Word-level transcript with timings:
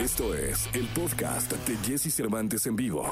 Esto 0.00 0.34
es 0.34 0.66
el 0.72 0.86
podcast 0.94 1.52
de 1.52 1.76
Jesse 1.86 2.10
Cervantes 2.14 2.64
en 2.64 2.74
vivo. 2.74 3.06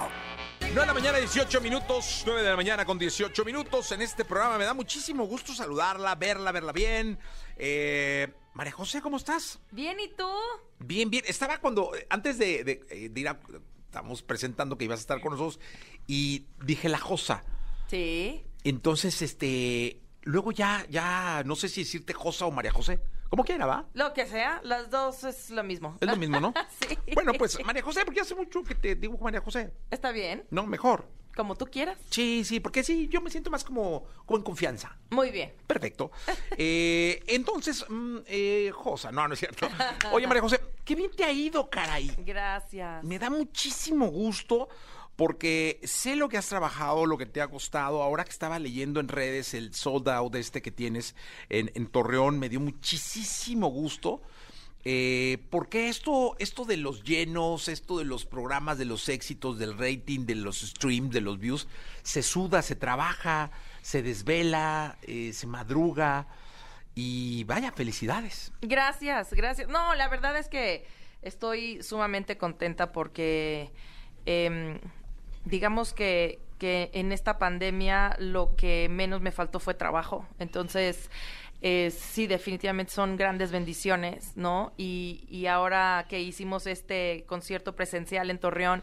9 0.60 0.80
de 0.80 0.86
la 0.86 0.94
mañana, 0.94 1.18
18 1.18 1.60
minutos. 1.60 2.22
9 2.24 2.42
de 2.42 2.48
la 2.48 2.56
mañana 2.56 2.86
con 2.86 2.98
18 2.98 3.44
minutos. 3.44 3.92
En 3.92 4.00
este 4.00 4.24
programa 4.24 4.56
me 4.56 4.64
da 4.64 4.72
muchísimo 4.72 5.26
gusto 5.26 5.52
saludarla, 5.52 6.14
verla, 6.14 6.50
verla 6.50 6.72
bien. 6.72 7.18
Eh, 7.58 8.28
María 8.54 8.72
José, 8.72 9.02
¿cómo 9.02 9.18
estás? 9.18 9.58
Bien, 9.70 10.00
¿y 10.00 10.08
tú? 10.08 10.30
Bien, 10.78 11.10
bien. 11.10 11.24
Estaba 11.26 11.58
cuando, 11.58 11.92
antes 12.08 12.38
de, 12.38 12.64
de, 12.64 12.80
eh, 12.88 13.10
de 13.10 13.20
ir 13.20 13.28
a, 13.28 13.38
estamos 13.84 14.22
presentando 14.22 14.78
que 14.78 14.86
ibas 14.86 15.00
a 15.00 15.02
estar 15.02 15.20
con 15.20 15.32
nosotros 15.32 15.60
y 16.06 16.46
dije 16.64 16.88
la 16.88 16.98
Josa. 16.98 17.44
Sí. 17.88 18.46
Entonces, 18.64 19.20
este, 19.20 20.00
luego 20.22 20.52
ya, 20.52 20.86
ya, 20.88 21.42
no 21.44 21.54
sé 21.54 21.68
si 21.68 21.82
decirte 21.82 22.14
Josa 22.14 22.46
o 22.46 22.50
María 22.50 22.72
José. 22.72 22.98
Como 23.28 23.44
quiera, 23.44 23.66
¿va? 23.66 23.84
Lo 23.94 24.12
que 24.14 24.26
sea, 24.26 24.60
las 24.64 24.90
dos 24.90 25.24
es 25.24 25.50
lo 25.50 25.62
mismo. 25.62 25.96
Es 26.00 26.08
lo 26.08 26.16
mismo, 26.16 26.40
¿no? 26.40 26.54
sí. 26.88 26.96
Bueno, 27.14 27.32
pues 27.34 27.58
María 27.64 27.82
José, 27.82 28.04
porque 28.04 28.20
hace 28.20 28.34
mucho 28.34 28.62
que 28.62 28.74
te 28.74 28.94
digo 28.94 29.18
María 29.18 29.40
José. 29.40 29.72
Está 29.90 30.12
bien, 30.12 30.44
No, 30.50 30.66
mejor. 30.66 31.06
como 31.36 31.54
tú 31.54 31.66
quieras. 31.66 31.98
Sí, 32.10 32.42
sí, 32.44 32.58
porque 32.58 32.82
sí, 32.82 33.06
yo 33.08 33.20
me 33.20 33.30
siento 33.30 33.50
más 33.50 33.62
como, 33.64 34.04
como 34.26 34.38
en 34.38 34.42
confianza. 34.44 34.96
Muy 35.10 35.30
bien. 35.30 35.52
Perfecto. 35.66 36.10
Eh, 36.60 37.22
entonces, 37.28 37.84
mm, 37.88 38.16
eh, 38.26 38.72
Josa, 38.74 39.12
no, 39.12 39.28
no 39.28 39.34
es 39.34 39.38
cierto. 39.40 39.68
Oye, 40.10 40.26
María 40.26 40.42
José, 40.42 40.60
qué 40.84 40.96
bien 40.96 41.10
te 41.14 41.22
ha 41.22 41.30
ido, 41.30 41.70
caray. 41.70 42.10
Gracias. 42.18 43.04
Me 43.04 43.16
da 43.18 43.30
muchísimo 43.30 44.08
gusto 44.08 44.68
porque 45.18 45.80
sé 45.82 46.14
lo 46.14 46.28
que 46.28 46.38
has 46.38 46.46
trabajado, 46.46 47.04
lo 47.04 47.18
que 47.18 47.26
te 47.26 47.42
ha 47.42 47.48
costado. 47.48 48.04
Ahora 48.04 48.22
que 48.22 48.30
estaba 48.30 48.60
leyendo 48.60 49.00
en 49.00 49.08
redes 49.08 49.52
el 49.52 49.74
sold 49.74 50.08
out 50.08 50.36
este 50.36 50.62
que 50.62 50.70
tienes 50.70 51.16
en, 51.48 51.88
Torreón, 51.88 52.38
me 52.38 52.48
dio 52.48 52.60
muchísimo 52.60 53.66
gusto. 53.66 54.22
Eh, 54.84 55.38
porque 55.50 55.88
esto, 55.88 56.36
esto 56.38 56.64
de 56.64 56.76
los 56.76 57.02
llenos, 57.02 57.66
esto 57.66 57.98
de 57.98 58.04
los 58.04 58.26
programas, 58.26 58.78
de 58.78 58.84
los 58.84 59.08
éxitos, 59.08 59.58
del 59.58 59.76
rating, 59.76 60.24
de 60.24 60.36
los 60.36 60.60
streams, 60.60 61.10
de 61.10 61.20
los 61.20 61.40
views, 61.40 61.66
se 62.04 62.22
suda, 62.22 62.62
se 62.62 62.76
trabaja, 62.76 63.50
se 63.82 64.04
desvela, 64.04 64.98
eh, 65.02 65.32
se 65.32 65.48
madruga. 65.48 66.28
Y 66.94 67.42
vaya, 67.42 67.72
felicidades. 67.72 68.52
Gracias, 68.60 69.32
gracias. 69.32 69.68
No, 69.68 69.96
la 69.96 70.06
verdad 70.06 70.38
es 70.38 70.48
que 70.48 70.86
estoy 71.22 71.82
sumamente 71.82 72.38
contenta 72.38 72.92
porque 72.92 73.72
em, 74.24 74.78
digamos 75.48 75.92
que, 75.92 76.38
que 76.58 76.90
en 76.92 77.12
esta 77.12 77.38
pandemia 77.38 78.16
lo 78.18 78.54
que 78.56 78.88
menos 78.90 79.20
me 79.20 79.32
faltó 79.32 79.60
fue 79.60 79.74
trabajo. 79.74 80.26
Entonces, 80.38 81.10
eh, 81.60 81.90
sí, 81.90 82.26
definitivamente 82.26 82.92
son 82.92 83.16
grandes 83.16 83.50
bendiciones, 83.50 84.36
¿no? 84.36 84.72
Y, 84.76 85.24
y 85.28 85.46
ahora 85.46 86.06
que 86.08 86.20
hicimos 86.20 86.66
este 86.66 87.24
concierto 87.26 87.74
presencial 87.74 88.30
en 88.30 88.38
Torreón, 88.38 88.82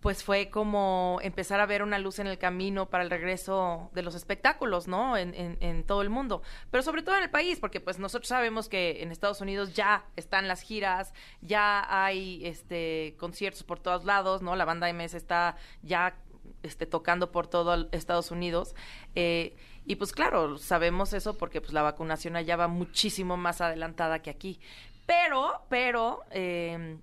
pues 0.00 0.22
fue 0.22 0.48
como 0.50 1.18
empezar 1.22 1.60
a 1.60 1.66
ver 1.66 1.82
una 1.82 1.98
luz 1.98 2.18
en 2.18 2.26
el 2.26 2.38
camino 2.38 2.88
para 2.88 3.02
el 3.02 3.10
regreso 3.10 3.90
de 3.94 4.02
los 4.02 4.14
espectáculos, 4.14 4.86
¿no? 4.86 5.16
En, 5.16 5.34
en, 5.34 5.58
en, 5.60 5.84
todo 5.84 6.02
el 6.02 6.10
mundo, 6.10 6.42
pero 6.70 6.82
sobre 6.82 7.02
todo 7.02 7.16
en 7.16 7.24
el 7.24 7.30
país, 7.30 7.58
porque 7.58 7.80
pues 7.80 7.98
nosotros 7.98 8.28
sabemos 8.28 8.68
que 8.68 9.02
en 9.02 9.10
Estados 9.10 9.40
Unidos 9.40 9.74
ya 9.74 10.04
están 10.16 10.46
las 10.46 10.62
giras, 10.62 11.12
ya 11.40 11.86
hay 11.88 12.44
este 12.46 13.16
conciertos 13.18 13.64
por 13.64 13.80
todos 13.80 14.04
lados, 14.04 14.42
¿no? 14.42 14.54
La 14.54 14.64
banda 14.64 14.92
MS 14.92 15.14
está 15.14 15.56
ya 15.82 16.14
este, 16.62 16.86
tocando 16.86 17.32
por 17.32 17.46
todo 17.46 17.88
Estados 17.92 18.30
Unidos. 18.30 18.74
Eh, 19.14 19.56
y 19.84 19.96
pues 19.96 20.12
claro, 20.12 20.58
sabemos 20.58 21.12
eso 21.12 21.36
porque 21.36 21.60
pues 21.60 21.72
la 21.72 21.82
vacunación 21.82 22.36
allá 22.36 22.56
va 22.56 22.68
muchísimo 22.68 23.36
más 23.36 23.60
adelantada 23.60 24.20
que 24.20 24.30
aquí. 24.30 24.60
Pero, 25.06 25.62
pero, 25.70 26.24
eh, 26.30 26.98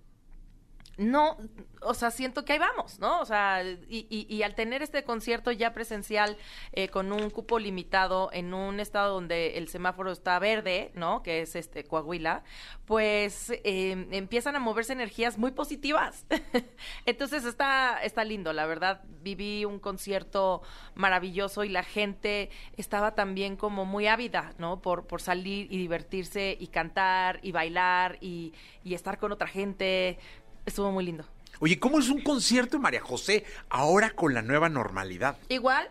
no, 0.98 1.38
o 1.82 1.94
sea, 1.94 2.10
siento 2.10 2.46
que 2.46 2.54
ahí 2.54 2.60
vamos, 2.60 3.00
¿no? 3.00 3.20
O 3.20 3.26
sea, 3.26 3.64
y, 3.64 4.42
al 4.44 4.56
tener 4.56 4.82
este 4.82 5.04
concierto 5.04 5.52
ya 5.52 5.74
presencial 5.74 6.38
eh, 6.72 6.88
con 6.88 7.12
un 7.12 7.30
cupo 7.30 7.60
limitado 7.60 8.30
en 8.32 8.54
un 8.54 8.80
estado 8.80 9.14
donde 9.14 9.58
el 9.58 9.68
semáforo 9.68 10.12
está 10.12 10.40
verde, 10.40 10.92
¿no? 10.96 11.22
Que 11.22 11.42
es 11.42 11.56
este 11.56 11.84
Coahuila, 11.84 12.44
pues 12.86 13.50
eh, 13.50 14.08
empiezan 14.12 14.56
a 14.56 14.60
moverse 14.60 14.94
energías 14.94 15.38
muy 15.38 15.52
positivas. 15.52 16.26
Entonces 17.06 17.44
está, 17.46 18.02
está 18.02 18.24
lindo, 18.24 18.54
la 18.54 18.66
verdad. 18.66 19.04
Viví 19.22 19.66
un 19.66 19.80
concierto 19.80 20.62
maravilloso 20.94 21.64
y 21.64 21.70
la 21.70 21.84
gente 21.84 22.50
estaba 22.78 23.16
también 23.16 23.58
como 23.58 23.86
muy 23.86 24.08
ávida, 24.08 24.54
¿no? 24.58 24.82
Por, 24.82 25.08
por 25.08 25.22
salir 25.22 25.68
y 25.72 25.78
divertirse 25.78 26.56
y 26.60 26.68
cantar 26.68 27.40
y 27.44 27.52
bailar 27.52 28.18
y 28.22 28.54
estar 28.86 29.18
con 29.18 29.32
otra 29.32 29.48
gente 29.48 30.20
estuvo 30.66 30.92
muy 30.92 31.06
lindo. 31.06 31.26
Oye, 31.60 31.80
¿cómo 31.80 32.00
es 32.00 32.10
un 32.10 32.22
concierto 32.22 32.78
de 32.78 32.84
María 32.84 33.02
José 33.02 33.46
ahora 33.70 34.12
con 34.12 34.34
la 34.34 34.42
nueva 34.42 34.68
normalidad? 34.70 35.38
Igual, 35.48 35.90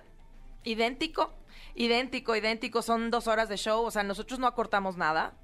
idéntico, 0.63 1.33
idéntico, 1.75 2.37
idéntico. 2.37 2.83
Son 2.83 3.11
dos 3.11 3.29
horas 3.29 3.49
de 3.49 3.57
show, 3.57 3.85
o 3.85 3.91
sea, 3.91 4.03
nosotros 4.03 4.39
no 4.39 4.47
acortamos 4.47 4.97
nada. 4.97 5.35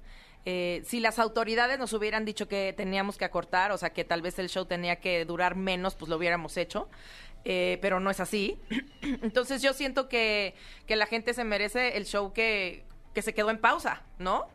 Eh, 0.45 0.81
si 0.85 0.99
las 0.99 1.19
autoridades 1.19 1.77
nos 1.77 1.93
hubieran 1.93 2.25
dicho 2.25 2.47
que 2.47 2.73
teníamos 2.75 3.17
que 3.17 3.25
acortar, 3.25 3.71
o 3.71 3.77
sea, 3.77 3.91
que 3.91 4.03
tal 4.03 4.21
vez 4.21 4.39
el 4.39 4.49
show 4.49 4.65
tenía 4.65 4.97
que 4.97 5.25
durar 5.25 5.55
menos, 5.55 5.95
pues 5.95 6.09
lo 6.09 6.17
hubiéramos 6.17 6.57
hecho. 6.57 6.89
Eh, 7.43 7.79
pero 7.81 7.99
no 7.99 8.11
es 8.11 8.19
así. 8.19 8.59
Entonces 9.01 9.61
yo 9.61 9.73
siento 9.73 10.07
que, 10.07 10.53
que 10.85 10.95
la 10.95 11.07
gente 11.07 11.33
se 11.33 11.43
merece 11.43 11.97
el 11.97 12.05
show 12.05 12.33
que, 12.33 12.85
que 13.13 13.21
se 13.21 13.33
quedó 13.33 13.49
en 13.49 13.57
pausa, 13.57 14.03
¿no? 14.19 14.47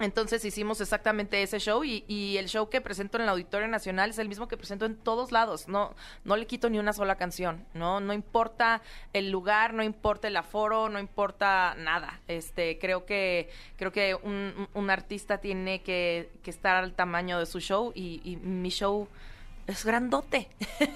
Entonces 0.00 0.44
hicimos 0.44 0.80
exactamente 0.80 1.42
ese 1.42 1.58
show 1.58 1.82
y, 1.82 2.04
y, 2.06 2.36
el 2.36 2.46
show 2.46 2.68
que 2.68 2.80
presento 2.80 3.18
en 3.18 3.24
el 3.24 3.28
Auditorio 3.30 3.66
Nacional 3.66 4.10
es 4.10 4.18
el 4.18 4.28
mismo 4.28 4.46
que 4.46 4.56
presento 4.56 4.86
en 4.86 4.96
todos 4.96 5.32
lados. 5.32 5.66
No, 5.66 5.94
no 6.24 6.36
le 6.36 6.46
quito 6.46 6.70
ni 6.70 6.78
una 6.78 6.92
sola 6.92 7.16
canción, 7.16 7.66
¿no? 7.74 7.98
No 7.98 8.12
importa 8.12 8.80
el 9.12 9.30
lugar, 9.30 9.74
no 9.74 9.82
importa 9.82 10.28
el 10.28 10.36
aforo, 10.36 10.88
no 10.88 11.00
importa 11.00 11.74
nada. 11.76 12.20
Este, 12.28 12.78
creo 12.78 13.06
que, 13.06 13.50
creo 13.76 13.90
que 13.90 14.14
un, 14.14 14.68
un 14.72 14.90
artista 14.90 15.38
tiene 15.38 15.82
que, 15.82 16.30
que, 16.44 16.50
estar 16.50 16.76
al 16.76 16.94
tamaño 16.94 17.40
de 17.40 17.46
su 17.46 17.58
show 17.58 17.90
y, 17.92 18.20
y 18.22 18.36
mi 18.36 18.68
show 18.68 19.08
es 19.66 19.84
grandote. 19.84 20.48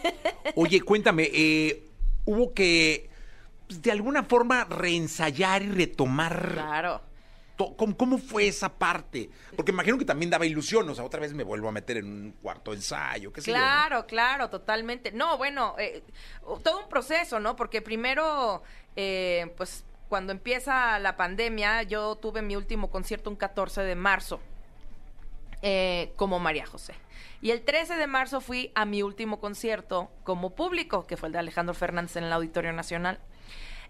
Oye, 0.54 0.80
cuéntame, 0.80 1.28
eh, 1.32 1.88
hubo 2.24 2.54
que 2.54 3.10
pues, 3.66 3.82
de 3.82 3.90
alguna 3.90 4.22
forma 4.22 4.62
reensayar 4.64 5.62
y 5.62 5.70
retomar. 5.70 6.52
Claro 6.52 7.11
¿Cómo, 7.56 7.96
¿Cómo, 7.96 8.18
fue 8.18 8.48
esa 8.48 8.72
parte? 8.72 9.30
Porque 9.54 9.72
imagino 9.72 9.98
que 9.98 10.04
también 10.04 10.30
daba 10.30 10.46
ilusión, 10.46 10.88
o 10.88 10.94
sea, 10.94 11.04
otra 11.04 11.20
vez 11.20 11.32
me 11.32 11.44
vuelvo 11.44 11.68
a 11.68 11.72
meter 11.72 11.98
en 11.98 12.06
un 12.06 12.32
cuarto 12.42 12.72
ensayo, 12.72 13.32
qué 13.32 13.40
sé 13.40 13.50
Claro, 13.50 13.96
yo, 13.96 14.00
¿no? 14.02 14.06
claro, 14.06 14.50
totalmente. 14.50 15.12
No, 15.12 15.36
bueno, 15.38 15.74
eh, 15.78 16.02
todo 16.64 16.80
un 16.80 16.88
proceso, 16.88 17.38
¿no? 17.40 17.54
Porque 17.54 17.82
primero, 17.82 18.62
eh, 18.96 19.52
pues 19.56 19.84
cuando 20.08 20.32
empieza 20.32 20.98
la 20.98 21.16
pandemia, 21.16 21.84
yo 21.84 22.16
tuve 22.16 22.42
mi 22.42 22.56
último 22.56 22.90
concierto 22.90 23.30
un 23.30 23.36
14 23.36 23.82
de 23.82 23.94
marzo, 23.94 24.40
eh, 25.62 26.12
como 26.16 26.38
María 26.38 26.66
José. 26.66 26.94
Y 27.40 27.50
el 27.50 27.62
13 27.62 27.96
de 27.96 28.06
marzo 28.06 28.40
fui 28.40 28.70
a 28.74 28.84
mi 28.84 29.02
último 29.02 29.40
concierto 29.40 30.10
como 30.24 30.50
público, 30.50 31.06
que 31.06 31.16
fue 31.16 31.28
el 31.28 31.32
de 31.32 31.38
Alejandro 31.38 31.74
Fernández 31.74 32.16
en 32.16 32.24
el 32.24 32.32
Auditorio 32.32 32.72
Nacional. 32.72 33.20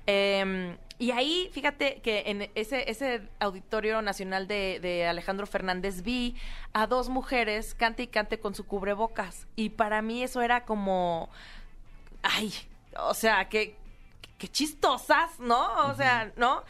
Eh, 0.07 0.77
y 1.03 1.11
ahí, 1.11 1.51
fíjate 1.53 2.01
que 2.01 2.23
en 2.27 2.49
ese, 2.55 2.89
ese 2.89 3.23
Auditorio 3.41 4.03
Nacional 4.03 4.47
de, 4.47 4.79
de, 4.81 5.09
Alejandro 5.09 5.49
Fernández 5.49 6.03
vi 6.03 6.37
a 6.73 6.87
dos 6.87 7.09
mujeres 7.09 7.75
cante 7.75 8.05
y 8.05 8.07
cante 8.07 8.39
con 8.39 8.55
su 8.55 8.65
cubrebocas. 8.69 9.49
Y 9.57 9.71
para 9.71 10.01
mí 10.01 10.23
eso 10.23 10.43
era 10.43 10.65
como, 10.65 11.29
ay, 12.23 12.55
o 13.01 13.15
sea, 13.15 13.49
que, 13.49 13.75
que 14.39 14.47
chistosas, 14.47 15.41
¿no? 15.41 15.61
O 15.61 15.87
uh 15.87 15.91
-huh. 15.91 15.97
sea, 15.97 16.33
¿no? 16.37 16.63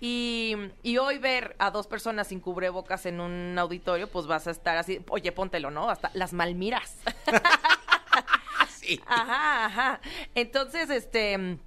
Y, 0.00 0.56
y, 0.82 0.98
hoy 0.98 1.18
ver 1.18 1.54
a 1.60 1.70
dos 1.70 1.86
personas 1.86 2.26
sin 2.26 2.40
cubrebocas 2.40 3.06
en 3.06 3.20
un 3.20 3.56
auditorio, 3.56 4.10
pues 4.10 4.26
vas 4.26 4.48
a 4.48 4.50
estar 4.50 4.76
así, 4.76 5.00
oye, 5.10 5.30
póntelo, 5.30 5.70
¿no? 5.70 5.88
Hasta 5.88 6.10
las 6.12 6.32
malmiras. 6.32 6.96
sí. 8.68 9.00
Ajá, 9.06 9.66
ajá. 9.66 10.00
Entonces, 10.34 10.90
este 10.90 11.58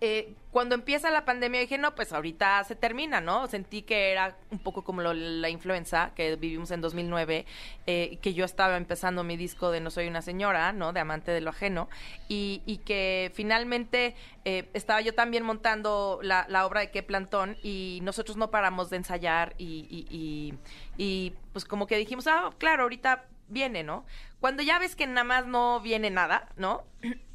eh, 0.00 0.34
cuando 0.50 0.74
empieza 0.74 1.10
la 1.10 1.24
pandemia 1.24 1.60
dije, 1.60 1.78
no, 1.78 1.94
pues 1.94 2.12
ahorita 2.12 2.62
se 2.64 2.76
termina, 2.76 3.20
¿no? 3.20 3.46
Sentí 3.48 3.82
que 3.82 4.12
era 4.12 4.36
un 4.50 4.58
poco 4.58 4.84
como 4.84 5.02
lo, 5.02 5.12
la 5.12 5.48
influenza 5.48 6.12
que 6.14 6.36
vivimos 6.36 6.70
en 6.70 6.80
2009, 6.80 7.46
eh, 7.86 8.18
que 8.22 8.34
yo 8.34 8.44
estaba 8.44 8.76
empezando 8.76 9.24
mi 9.24 9.36
disco 9.36 9.70
de 9.70 9.80
No 9.80 9.90
Soy 9.90 10.06
una 10.06 10.22
Señora, 10.22 10.72
¿no? 10.72 10.92
De 10.92 11.00
Amante 11.00 11.32
de 11.32 11.40
lo 11.40 11.50
Ajeno, 11.50 11.88
y, 12.28 12.62
y 12.66 12.78
que 12.78 13.32
finalmente 13.34 14.14
eh, 14.44 14.68
estaba 14.74 15.00
yo 15.00 15.14
también 15.14 15.42
montando 15.44 16.20
la, 16.22 16.46
obra 16.66 16.80
de 16.80 16.90
Qué 16.90 17.02
Plantón 17.02 17.56
y 17.62 18.00
nosotros 18.02 18.36
no 18.36 18.50
paramos 18.50 18.90
de 18.90 18.98
ensayar 18.98 19.54
y, 19.58 19.86
y, 19.90 20.54
y 20.96 21.34
pues 21.52 21.64
como 21.64 21.86
que 21.86 21.96
dijimos, 21.96 22.26
ah, 22.26 22.50
claro, 22.58 22.84
ahorita 22.84 23.24
viene, 23.48 23.82
¿no? 23.82 24.04
Cuando 24.40 24.62
ya 24.62 24.78
ves 24.78 24.94
que 24.96 25.06
nada 25.06 25.24
más 25.24 25.46
no 25.46 25.80
viene 25.80 26.10
nada, 26.10 26.48
¿no? 26.56 26.84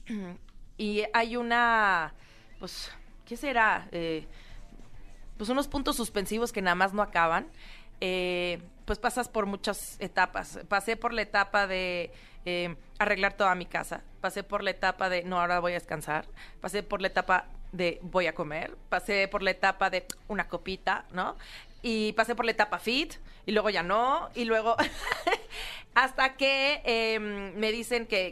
y 0.77 1.03
hay 1.13 1.35
una 1.35 2.13
pues, 2.59 2.91
¿qué 3.25 3.37
será? 3.37 3.87
Eh, 3.91 4.25
pues 5.37 5.49
unos 5.49 5.67
puntos 5.67 5.95
suspensivos 5.95 6.51
que 6.51 6.61
nada 6.61 6.75
más 6.75 6.93
no 6.93 7.01
acaban. 7.01 7.47
Eh, 8.01 8.61
pues 8.85 8.99
pasas 8.99 9.29
por 9.29 9.45
muchas 9.45 9.97
etapas. 9.99 10.59
Pasé 10.67 10.95
por 10.97 11.13
la 11.13 11.21
etapa 11.21 11.67
de 11.67 12.11
eh, 12.45 12.75
arreglar 12.97 13.33
toda 13.33 13.53
mi 13.55 13.65
casa. 13.65 14.01
Pasé 14.21 14.43
por 14.43 14.63
la 14.63 14.71
etapa 14.71 15.09
de 15.09 15.23
no, 15.23 15.39
ahora 15.39 15.59
voy 15.59 15.71
a 15.73 15.75
descansar. 15.75 16.25
Pasé 16.61 16.83
por 16.83 17.01
la 17.01 17.07
etapa 17.07 17.45
de 17.71 17.99
voy 18.01 18.27
a 18.27 18.33
comer. 18.35 18.75
Pasé 18.89 19.27
por 19.27 19.43
la 19.43 19.51
etapa 19.51 19.89
de 19.89 20.05
una 20.27 20.47
copita, 20.47 21.05
¿no? 21.11 21.35
Y 21.81 22.13
pasé 22.13 22.35
por 22.35 22.45
la 22.45 22.51
etapa 22.51 22.79
fit 22.79 23.13
y 23.45 23.51
luego 23.51 23.69
ya 23.69 23.83
no. 23.83 24.29
Y 24.35 24.45
luego 24.45 24.75
hasta 25.93 26.35
que 26.35 26.81
em, 26.83 27.53
me 27.55 27.71
dicen 27.71 28.05
que- 28.07 28.31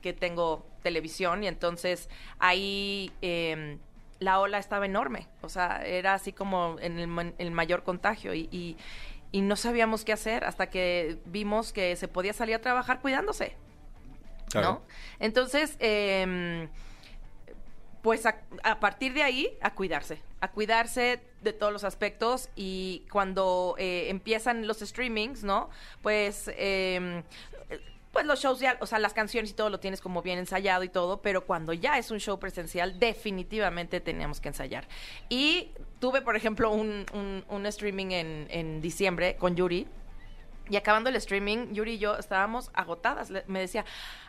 que 0.00 0.12
tengo 0.12 0.66
televisión 0.88 1.42
y 1.44 1.48
entonces 1.48 2.08
ahí... 2.38 3.10
em, 3.22 3.78
la 4.18 4.40
ola 4.40 4.56
estaba 4.58 4.86
enorme, 4.86 5.26
o 5.42 5.48
sea, 5.50 5.84
era 5.84 6.14
así 6.14 6.32
como 6.32 6.76
en 6.80 6.98
el, 6.98 7.06
ma- 7.06 7.34
el 7.36 7.50
mayor 7.50 7.82
contagio 7.82 8.32
y, 8.32 8.48
y- 8.50 8.76
y 9.30 9.42
no 9.42 9.56
sabíamos 9.56 10.04
qué 10.06 10.12
hacer 10.14 10.44
hasta 10.44 10.70
que 10.70 11.18
vimos 11.26 11.70
que 11.74 11.94
se 11.96 12.08
podía 12.08 12.32
salir 12.32 12.54
a 12.54 12.60
trabajar 12.62 13.00
cuidándose, 13.02 13.48
¿no? 14.62 14.80
Entonces, 15.18 15.76
em, 15.80 16.68
pues 18.00 18.24
a, 18.24 18.36
a 18.62 18.80
partir 18.80 19.12
de 19.12 19.22
ahí, 19.22 19.58
a 19.60 19.74
cuidarse, 19.74 20.22
a 20.40 20.48
cuidarse 20.50 21.20
de 21.42 21.52
todos 21.52 21.72
los 21.72 21.84
aspectos 21.84 22.48
y 22.56 23.04
cuando 23.12 23.74
eh, 23.78 24.06
empiezan 24.08 24.66
los 24.66 24.78
streamings, 24.80 25.44
¿no? 25.44 25.68
Pues... 26.00 26.50
em, 26.56 27.22
pues 28.16 28.24
los 28.24 28.40
shows 28.40 28.60
ya, 28.60 28.78
o 28.80 28.86
sea, 28.86 28.98
las 28.98 29.12
canciones 29.12 29.50
y 29.50 29.52
todo 29.52 29.68
lo 29.68 29.78
tienes 29.78 30.00
como 30.00 30.22
bien 30.22 30.38
ensayado 30.38 30.82
y 30.84 30.88
todo, 30.88 31.20
pero 31.20 31.44
cuando 31.44 31.74
ya 31.74 31.98
es 31.98 32.10
un 32.10 32.18
show 32.18 32.38
presencial, 32.38 32.98
definitivamente 32.98 34.00
teníamos 34.00 34.40
que 34.40 34.48
ensayar. 34.48 34.88
Y 35.28 35.72
tuve, 36.00 36.22
por 36.22 36.34
ejemplo, 36.34 36.70
un, 36.70 37.04
un- 37.12 37.66
streaming 37.66 38.12
en, 38.12 38.46
en 38.48 38.80
diciembre 38.80 39.36
con 39.36 39.54
Yuri, 39.54 39.86
y 40.70 40.76
acabando 40.76 41.10
el 41.10 41.16
streaming, 41.16 41.74
Yuri 41.74 41.92
y 41.92 41.98
yo 41.98 42.16
estábamos 42.16 42.70
agotadas. 42.72 43.30
Me 43.48 43.60
decía, 43.60 43.84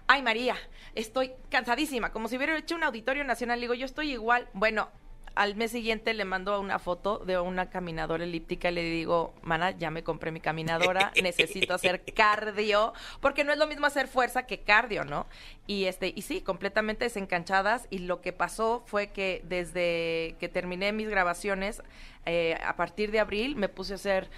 ay 0.06 0.22
María, 0.22 0.58
estoy 0.94 1.32
cansadísima, 1.50 2.12
como 2.12 2.28
si 2.28 2.36
hubiera 2.36 2.58
hecho 2.58 2.76
un 2.76 2.84
auditorio 2.84 3.24
nacional. 3.24 3.62
Digo, 3.62 3.74
yo 3.74 3.86
estoy 3.86 4.12
igual. 4.12 4.50
Bueno, 4.52 4.90
al 5.38 5.56
mes 5.56 5.72
siguiente 5.72 6.14
le 6.14 6.26
mando 6.26 6.60
una 6.60 6.80
foto 6.80 7.20
de 7.20 7.40
una 7.40 7.70
caminadora 7.70 8.24
elíptica 8.24 8.72
y 8.72 8.74
le 8.74 8.84
digo, 8.84 9.34
mana, 9.44 9.72
ya 9.72 9.92
me 9.92 10.04
compré 10.04 10.32
mi 10.32 10.40
caminadora, 10.40 11.12
necesito 11.22 11.74
hacer 11.74 12.04
cardio, 12.14 12.94
porque 13.22 13.44
no 13.44 13.54
es 13.54 13.60
lo 13.60 13.68
mismo 13.68 13.86
hacer 13.86 14.08
fuerza 14.08 14.48
que 14.48 14.62
cardio, 14.62 15.06
¿no? 15.06 15.28
Y 15.68 15.86
este, 15.86 16.12
y 16.16 16.24
sí, 16.24 16.42
completamente 16.42 17.06
desencanchadas. 17.06 17.88
Y 17.90 18.00
lo 18.00 18.22
que 18.22 18.34
pasó 18.34 18.84
fue 18.86 19.08
que 19.08 19.42
desde 19.46 20.36
que 20.40 20.50
terminé 20.52 20.92
mis 20.92 21.10
grabaciones, 21.10 21.84
eh, 22.26 22.58
a 22.66 22.76
partir 22.76 23.12
de 23.12 23.20
abril, 23.20 23.56
me 23.56 23.70
puse 23.70 23.94
a 23.94 23.96
hacer 23.96 24.30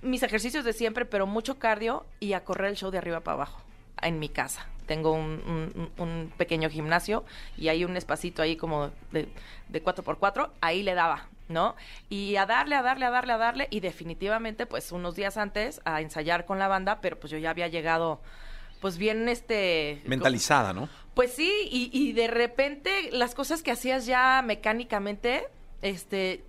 mis 0.00 0.22
ejercicios 0.22 0.64
de 0.64 0.72
siempre, 0.72 1.04
pero 1.04 1.26
mucho 1.26 1.58
cardio 1.58 2.06
y 2.18 2.32
a 2.32 2.44
correr 2.44 2.70
el 2.70 2.76
show 2.76 2.90
de 2.90 2.98
arriba 2.98 3.20
para 3.20 3.34
abajo 3.34 3.60
en 4.02 4.18
mi 4.18 4.28
casa. 4.28 4.66
Tengo 4.86 5.12
un, 5.12 5.70
un- 5.76 5.90
un 5.98 6.32
pequeño 6.36 6.68
gimnasio 6.70 7.24
y 7.56 7.68
hay 7.68 7.84
un 7.84 7.96
espacito 7.96 8.42
ahí 8.42 8.56
como 8.56 8.90
de, 9.12 9.28
de 9.68 9.82
4x4, 9.84 10.50
ahí 10.60 10.82
le 10.82 10.94
daba, 10.94 11.26
¿no? 11.48 11.74
Y 12.10 12.36
a 12.36 12.46
darle, 12.46 12.74
a 12.76 12.82
darle, 12.82 13.06
a 13.06 13.10
darle, 13.10 13.32
a 13.32 13.38
darle 13.38 13.68
y 13.70 13.80
definitivamente 13.80 14.66
pues 14.66 14.92
unos 14.92 15.14
días 15.16 15.36
antes 15.36 15.80
a 15.84 16.00
ensayar 16.00 16.44
con 16.46 16.58
la 16.58 16.68
banda, 16.68 17.00
pero 17.00 17.18
pues 17.18 17.30
yo 17.30 17.38
ya 17.38 17.50
había 17.50 17.68
llegado 17.68 18.20
pues 18.80 18.98
bien 18.98 19.28
este... 19.30 20.02
Mentalizada, 20.04 20.72
¿no? 20.74 20.88
Pues 21.14 21.32
sí, 21.32 21.50
y, 21.70 21.90
y 21.92 22.12
de 22.12 22.26
repente 22.26 22.90
las 23.12 23.34
cosas 23.34 23.62
que 23.62 23.70
hacías 23.70 24.04
ya 24.04 24.42
mecánicamente, 24.44 25.46
este, 25.80 26.44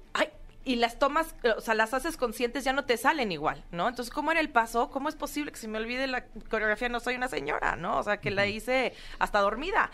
y 0.66 0.78
las 0.78 0.98
tomas, 0.98 1.36
eh, 1.44 1.52
o 1.56 1.62
sea, 1.62 1.76
las 1.76 1.94
haces 1.94 2.18
conscientes, 2.18 2.64
ya 2.64 2.74
no 2.74 2.86
te 2.86 2.98
salen 2.98 3.32
igual, 3.32 3.64
¿no? 3.72 3.88
Entonces, 3.88 4.14
¿cómo 4.14 4.32
era 4.32 4.40
el 4.42 4.50
paso? 4.50 4.90
¿Cómo 4.90 5.08
es 5.08 5.16
posible 5.16 5.52
que 5.52 5.60
se 5.60 5.68
me 5.68 5.78
olvide 5.78 6.08
la 6.08 6.26
coreografía? 6.50 6.90
No 6.90 7.00
soy 7.00 7.16
una 7.16 7.28
señora, 7.28 7.76
¿no? 7.76 8.00
O 8.00 8.04
sea, 8.04 8.18
que 8.18 8.32
la 8.32 8.48
hice 8.48 8.94
hasta 9.20 9.40
dormida. 9.40 9.92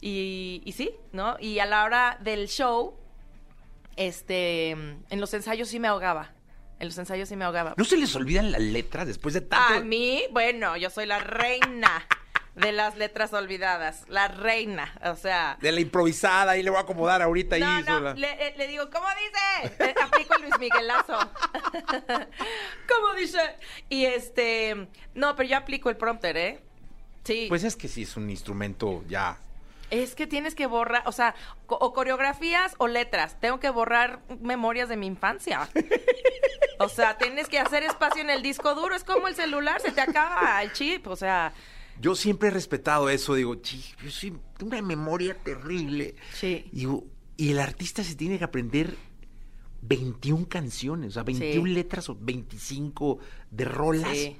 Y, 0.00 0.62
y 0.64 0.72
sí, 0.72 0.92
¿no? 1.12 1.36
Y 1.38 1.58
a 1.58 1.66
la 1.66 1.84
hora 1.84 2.18
del 2.22 2.48
show, 2.48 2.94
este, 3.96 4.70
en 4.70 5.20
los 5.20 5.32
ensayos 5.34 5.68
sí 5.68 5.78
me 5.78 5.88
ahogaba. 5.88 6.32
En 6.80 6.88
los 6.88 6.98
ensayos 6.98 7.28
sí 7.28 7.36
me 7.36 7.44
ahogaba. 7.44 7.74
¿No 7.76 7.84
se 7.84 7.96
les 7.96 8.16
olvidan 8.16 8.50
las 8.50 8.60
letras 8.60 9.06
después 9.06 9.34
de 9.34 9.42
tanto? 9.42 9.74
A 9.74 9.80
mí, 9.80 10.22
bueno, 10.32 10.76
yo 10.76 10.90
soy 10.90 11.06
la 11.06 11.18
reina 11.18 12.06
de 12.54 12.70
las 12.72 12.96
letras 12.96 13.32
olvidadas, 13.32 14.04
la 14.08 14.28
reina, 14.28 14.92
o 15.04 15.16
sea... 15.16 15.56
De 15.60 15.72
la 15.72 15.80
improvisada, 15.80 16.56
y 16.56 16.62
le 16.62 16.70
voy 16.70 16.78
a 16.78 16.82
acomodar 16.82 17.20
ahorita 17.20 17.58
No, 17.58 17.66
ahí. 17.66 17.82
no, 17.82 17.94
sola. 17.98 18.14
le, 18.14 18.30
eh, 18.48 18.54
le 18.56 18.68
digo, 18.68 18.88
¿cómo 18.90 19.06
dice? 19.66 19.92
Aplico 20.02 20.34
el 20.36 20.42
Luis 20.42 20.58
Miguelazo. 20.60 21.18
¿Cómo 22.88 23.14
dice? 23.18 23.40
Y 23.88 24.04
este, 24.06 24.88
no, 25.14 25.34
pero 25.36 25.48
yo 25.48 25.56
aplico 25.56 25.90
el 25.90 25.96
prompter, 25.96 26.36
¿eh? 26.36 26.60
Sí. 27.24 27.46
Pues 27.48 27.64
es 27.64 27.74
que 27.76 27.88
sí 27.88 28.02
es 28.02 28.16
un 28.16 28.30
instrumento 28.30 29.02
ya. 29.08 29.36
Es 29.90 30.14
que 30.14 30.26
tienes 30.26 30.54
que 30.54 30.66
borrar, 30.66 31.02
o 31.06 31.12
sea, 31.12 31.34
co- 31.66 31.76
o 31.76 31.92
coreografías 31.92 32.74
o 32.78 32.88
letras. 32.88 33.36
Tengo 33.40 33.60
que 33.60 33.70
borrar 33.70 34.20
memorias 34.40 34.88
de 34.88 34.96
mi 34.96 35.06
infancia. 35.06 35.68
O 36.80 36.88
sea, 36.88 37.16
tienes 37.18 37.46
que 37.48 37.60
hacer 37.60 37.84
espacio 37.84 38.20
en 38.20 38.30
el 38.30 38.42
disco 38.42 38.74
duro. 38.74 38.96
Es 38.96 39.04
como 39.04 39.28
el 39.28 39.36
celular, 39.36 39.80
se 39.80 39.92
te 39.92 40.00
acaba 40.00 40.60
el 40.60 40.72
chip. 40.72 41.06
O 41.06 41.14
sea, 41.14 41.52
Yo 42.00 42.14
siempre 42.14 42.48
he 42.48 42.50
respetado 42.50 43.08
eso. 43.08 43.34
Digo, 43.34 43.54
yo 43.62 44.32
tengo 44.58 44.72
una 44.72 44.82
memoria 44.82 45.34
terrible. 45.34 46.14
Sí. 46.32 46.66
Y, 46.72 46.78
digo, 46.80 47.04
y 47.36 47.50
el 47.52 47.58
artista 47.60 48.02
se 48.04 48.14
tiene 48.14 48.38
que 48.38 48.44
aprender 48.44 48.94
21 49.82 50.48
canciones, 50.48 51.10
o 51.10 51.12
sea, 51.14 51.22
21 51.24 51.66
Sí. 51.68 51.74
letras 51.74 52.08
o 52.08 52.16
25 52.18 53.18
de 53.50 53.64
rolas. 53.64 54.10
sí. 54.16 54.36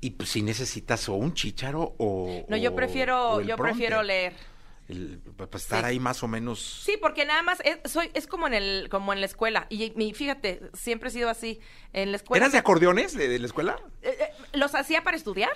Y 0.00 0.10
pues 0.10 0.28
si 0.28 0.42
necesitas 0.42 1.08
o 1.08 1.14
un 1.14 1.32
chicharo 1.32 1.94
o. 1.96 2.44
No, 2.50 2.58
yo 2.58 2.74
prefiero, 2.74 3.40
yo 3.40 3.56
prompter. 3.56 3.72
prefiero 3.74 4.02
leer. 4.02 4.34
El- 4.86 5.18
pa- 5.34 5.46
pa 5.48 5.56
estar 5.56 5.80
Sí. 5.80 5.86
ahí 5.86 5.98
más 5.98 6.22
o 6.22 6.28
menos. 6.28 6.82
Sí, 6.84 6.98
porque 7.00 7.24
nada 7.24 7.40
más 7.42 7.58
es, 7.64 7.90
soy, 7.90 8.10
es 8.12 8.26
como 8.26 8.46
en 8.46 8.52
el, 8.52 8.88
como 8.90 9.14
en 9.14 9.20
la 9.20 9.24
escuela. 9.24 9.66
Y, 9.70 9.94
fíjate, 10.12 10.60
siempre 10.74 11.08
he 11.08 11.12
sido 11.12 11.30
así. 11.30 11.58
En 11.94 12.10
la 12.10 12.18
escuela. 12.18 12.44
¿Eras 12.44 12.52
de 12.52 12.58
acordeones 12.58 13.14
de, 13.16 13.28
de 13.28 13.38
la 13.38 13.46
escuela? 13.46 13.78
Eh, 14.02 14.10
eh, 14.20 14.24
los 14.54 14.74
hacía 14.74 15.02
para 15.02 15.16
estudiar, 15.16 15.52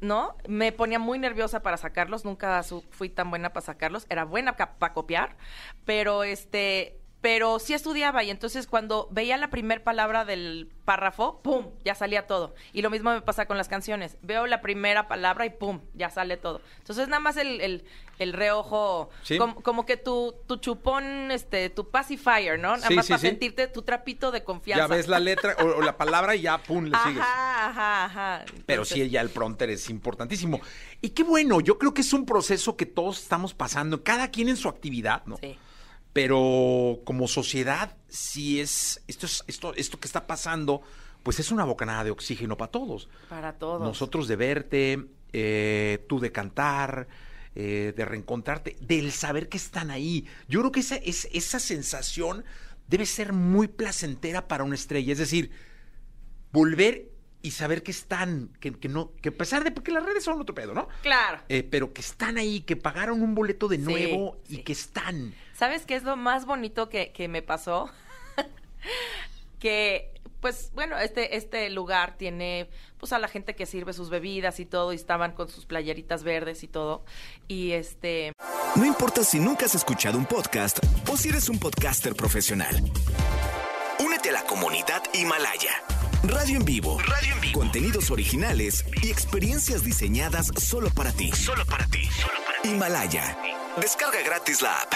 ¿no? 0.00 0.36
Me 0.48 0.72
ponía 0.72 0.98
muy 0.98 1.18
nerviosa 1.18 1.60
para 1.62 1.76
sacarlos, 1.76 2.24
nunca 2.24 2.62
fui 2.90 3.08
tan 3.08 3.30
buena 3.30 3.52
para 3.52 3.66
sacarlos, 3.66 4.06
era 4.08 4.24
buena 4.24 4.56
para 4.56 4.92
copiar, 4.92 5.36
pero 5.84 6.24
este, 6.24 6.98
pero 7.20 7.58
sí 7.58 7.74
estudiaba 7.74 8.22
y 8.22 8.30
entonces 8.30 8.66
cuando 8.66 9.08
veía 9.10 9.36
la 9.36 9.50
primer 9.50 9.82
palabra 9.82 10.24
del 10.24 10.70
párrafo, 10.84 11.40
pum, 11.42 11.70
ya 11.84 11.94
salía 11.94 12.26
todo. 12.26 12.54
Y 12.72 12.82
lo 12.82 12.90
mismo 12.90 13.10
me 13.10 13.22
pasa 13.22 13.46
con 13.46 13.56
las 13.56 13.68
canciones, 13.68 14.16
veo 14.22 14.46
la 14.46 14.60
primera 14.60 15.08
palabra 15.08 15.44
y 15.44 15.50
pum, 15.50 15.80
ya 15.94 16.10
sale 16.10 16.36
todo. 16.36 16.60
Entonces 16.78 17.08
nada 17.08 17.20
más 17.20 17.36
el, 17.36 17.60
el, 17.60 17.84
el 18.18 18.32
reojo, 18.32 19.10
Sí. 19.22 19.38
com- 19.38 19.54
como, 19.54 19.86
que 19.86 19.96
tu, 19.96 20.34
tu 20.46 20.56
chupón, 20.56 21.30
este, 21.30 21.70
tu 21.70 21.88
pacifier, 21.90 22.58
¿no? 22.58 22.76
Nada 22.76 22.88
Sí, 22.88 22.94
más 22.94 23.06
sí, 23.06 23.12
para 23.12 23.20
sentirte 23.20 23.68
tu 23.68 23.82
trapito 23.82 24.30
de 24.30 24.42
confianza. 24.44 24.84
Ya 24.84 24.88
ves 24.88 25.08
la 25.08 25.20
letra 25.20 25.56
o, 25.60 25.78
o 25.78 25.82
la 25.82 25.96
palabra 25.96 26.34
y 26.34 26.42
ya, 26.42 26.58
pum, 26.58 26.84
le 26.84 26.96
sigues. 27.04 27.20
Ajá, 27.22 27.68
ajá, 27.70 28.04
ajá. 28.04 28.44
Pero 28.66 28.82
Entonces- 28.82 28.94
sí, 29.04 29.10
ya 29.10 29.20
el 29.20 29.30
prompter 29.30 29.70
es 29.70 29.88
importantísimo. 29.90 30.60
Y 31.00 31.10
qué 31.10 31.22
bueno, 31.22 31.60
yo 31.60 31.78
creo 31.78 31.94
que 31.94 32.00
es 32.00 32.12
un 32.12 32.26
proceso 32.26 32.76
que 32.76 32.86
todos 32.86 33.20
estamos 33.20 33.54
pasando, 33.54 34.02
cada 34.02 34.30
quien 34.30 34.48
en 34.48 34.56
su 34.56 34.68
actividad, 34.68 35.22
¿no? 35.26 35.36
Sí. 35.36 35.56
Pero 36.12 37.00
como 37.04 37.28
sociedad, 37.28 37.96
sí 38.08 38.60
es, 38.60 39.02
esto 39.06 39.26
es, 39.26 39.44
esto, 39.46 39.72
esto 39.76 40.00
que 40.00 40.08
está 40.08 40.26
pasando, 40.26 40.82
pues 41.22 41.38
es 41.38 41.52
una 41.52 41.64
bocanada 41.64 42.02
de 42.04 42.10
oxígeno 42.10 42.56
para 42.56 42.70
todos. 42.72 43.08
Para 43.28 43.52
todos. 43.52 43.82
Nosotros 43.82 44.26
de 44.26 44.36
verte, 44.36 45.04
eh, 45.32 46.04
tú 46.08 46.18
de 46.18 46.32
cantar, 46.32 47.06
eh, 47.54 47.92
de 47.96 48.04
reencontrarte, 48.04 48.76
del 48.80 49.12
saber 49.12 49.48
que 49.48 49.56
están 49.56 49.90
ahí. 49.90 50.26
Yo 50.48 50.60
creo 50.60 50.72
que 50.72 50.80
esa, 50.80 50.96
es, 50.96 51.28
esa 51.32 51.58
sensación 51.58 52.44
debe 52.88 53.06
ser 53.06 53.32
muy 53.32 53.68
placentera 53.68 54.48
para 54.48 54.64
una 54.64 54.74
estrella. 54.74 55.12
Es 55.12 55.18
decir, 55.18 55.50
volver 56.52 57.10
y 57.42 57.52
saber 57.52 57.82
que 57.82 57.90
están, 57.92 58.48
que, 58.60 58.72
que 58.72 58.88
no, 58.88 59.12
que 59.22 59.28
a 59.28 59.32
pesar 59.32 59.62
de 59.62 59.70
porque 59.70 59.92
las 59.92 60.04
redes 60.04 60.24
son 60.24 60.40
otro 60.40 60.54
pedo, 60.54 60.74
¿no? 60.74 60.88
Claro. 61.02 61.40
Eh, 61.48 61.62
pero 61.62 61.92
que 61.92 62.00
están 62.00 62.36
ahí, 62.36 62.60
que 62.60 62.76
pagaron 62.76 63.22
un 63.22 63.34
boleto 63.34 63.68
de 63.68 63.76
Sí, 63.76 63.82
nuevo 63.82 64.40
y 64.48 64.56
sí. 64.56 64.62
que 64.62 64.72
están. 64.72 65.34
¿Sabes 65.54 65.86
qué 65.86 65.94
es 65.94 66.02
lo 66.02 66.16
más 66.16 66.46
bonito 66.46 66.88
que, 66.88 67.12
que 67.12 67.28
me 67.28 67.42
pasó? 67.42 67.90
que, 69.58 70.12
pues, 70.40 70.70
bueno, 70.74 70.98
este, 70.98 71.36
este 71.36 71.68
lugar 71.70 72.16
tiene, 72.16 72.68
pues, 72.98 73.12
a 73.12 73.18
la 73.18 73.28
gente 73.28 73.54
que 73.54 73.66
sirve 73.66 73.92
sus 73.92 74.10
bebidas 74.10 74.60
y 74.60 74.66
todo, 74.66 74.92
y 74.92 74.96
estaban 74.96 75.32
con 75.32 75.48
sus 75.48 75.66
playeritas 75.66 76.22
verdes 76.22 76.62
y 76.62 76.68
todo. 76.68 77.04
Y 77.48 77.72
este, 77.72 78.32
No 78.76 78.84
importa 78.84 79.24
si 79.24 79.38
nunca 79.40 79.66
has 79.66 79.74
escuchado 79.74 80.18
un 80.18 80.26
podcast 80.26 80.78
o 81.10 81.16
si 81.16 81.28
eres 81.28 81.48
un 81.48 81.58
podcaster 81.58 82.14
profesional. 82.14 82.76
Únete 84.00 84.30
a 84.30 84.32
la 84.32 84.44
comunidad 84.44 85.02
Himalaya. 85.12 85.82
Radio 86.24 86.56
en 86.56 86.64
vivo. 86.64 86.98
Radio 87.00 87.34
en 87.34 87.40
vivo. 87.40 87.58
Contenidos 87.58 88.10
originales 88.10 88.84
y 89.02 89.10
experiencias 89.10 89.84
diseñadas 89.84 90.48
solo 90.58 90.90
para 90.90 91.12
ti. 91.12 91.30
Solo 91.32 91.64
para 91.66 91.86
ti. 91.86 92.04
Solo 92.06 92.34
para 92.44 92.62
ti. 92.62 92.68
Himalaya. 92.68 93.38
Descarga 93.80 94.20
gratis 94.22 94.62
la 94.62 94.80
app. 94.82 94.94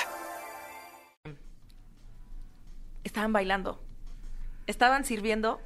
estaban 3.04 3.32
bailando. 3.32 3.80
Estaban 4.66 5.04
sirviendo 5.04 5.60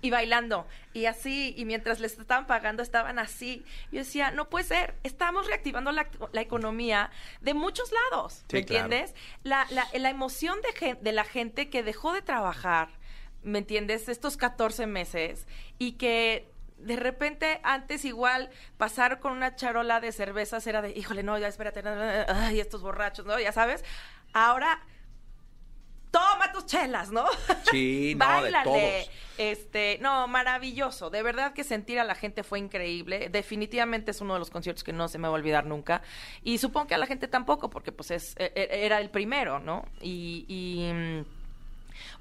y 0.00 0.10
bailando. 0.10 0.66
Y 0.92 1.06
así 1.06 1.54
y 1.56 1.64
mientras 1.64 2.00
les 2.00 2.18
estaban 2.18 2.46
pagando 2.46 2.82
estaban 2.82 3.18
así. 3.18 3.64
Yo 3.92 3.98
decía 3.98 4.30
no 4.30 4.48
puede 4.48 4.64
ser 4.64 4.94
estamos 5.02 5.46
reactivando 5.46 5.92
la, 5.92 6.08
la 6.32 6.40
economía 6.40 7.10
de 7.40 7.54
muchos 7.54 7.90
lados 7.92 8.44
Sí, 8.48 8.54
¿me 8.54 8.58
entiendes? 8.60 9.14
La, 9.42 9.66
la, 9.70 9.86
la 9.92 10.10
emoción 10.10 10.58
de, 10.62 10.94
de 10.94 11.12
la 11.12 11.24
gente 11.24 11.68
que 11.70 11.82
dejó 11.82 12.12
de 12.12 12.22
trabajar 12.22 12.88
¿me 13.42 13.58
entiendes? 13.58 14.08
estos 14.08 14.36
14 14.36 14.86
meses 14.86 15.46
y 15.78 15.92
que 15.92 16.50
de 16.78 16.96
repente 16.96 17.60
antes 17.62 18.04
igual 18.04 18.50
pasar 18.76 19.20
con 19.20 19.32
una 19.32 19.56
charola 19.56 20.00
de 20.00 20.12
cervezas 20.12 20.66
era 20.66 20.82
de 20.82 20.90
híjole 20.90 21.22
no 21.22 21.38
ya 21.38 21.48
espérate 21.48 21.82
ay 22.28 22.60
estos 22.60 22.82
borrachos 22.82 23.24
no 23.24 23.38
ya 23.40 23.52
sabes. 23.52 23.84
Ahora 24.32 24.80
toma 26.18 26.52
tus 26.52 26.66
chelas, 26.66 27.10
¿no? 27.10 27.26
Sí, 27.70 28.14
no, 28.16 28.26
de 28.26 28.50
Báilale. 28.50 28.64
todos. 28.64 29.10
Este, 29.38 29.98
no, 30.00 30.26
maravilloso. 30.28 31.10
De 31.10 31.22
verdad 31.22 31.52
que 31.52 31.62
sentir 31.62 32.00
a 32.00 32.04
la 32.04 32.14
gente 32.14 32.42
fue 32.42 32.58
increíble. 32.58 33.28
Definitivamente 33.28 34.10
es 34.12 34.20
uno 34.22 34.32
de 34.32 34.38
los 34.38 34.48
conciertos 34.50 34.82
que 34.82 34.94
no 34.94 35.08
se 35.08 35.18
me 35.18 35.28
va 35.28 35.34
a 35.34 35.36
olvidar 35.38 35.66
nunca. 35.66 36.00
Y 36.42 36.56
supongo 36.58 36.86
que 36.86 36.94
a 36.94 36.98
la 36.98 37.06
gente 37.06 37.28
tampoco, 37.28 37.68
porque 37.68 37.92
pues 37.92 38.10
es, 38.10 38.34
e- 38.38 38.52
e- 38.54 38.86
era 38.86 38.98
el 39.00 39.10
primero, 39.10 39.58
¿no? 39.58 39.84
Y, 40.00 40.46
y, 40.48 40.90
mm, 40.92 41.24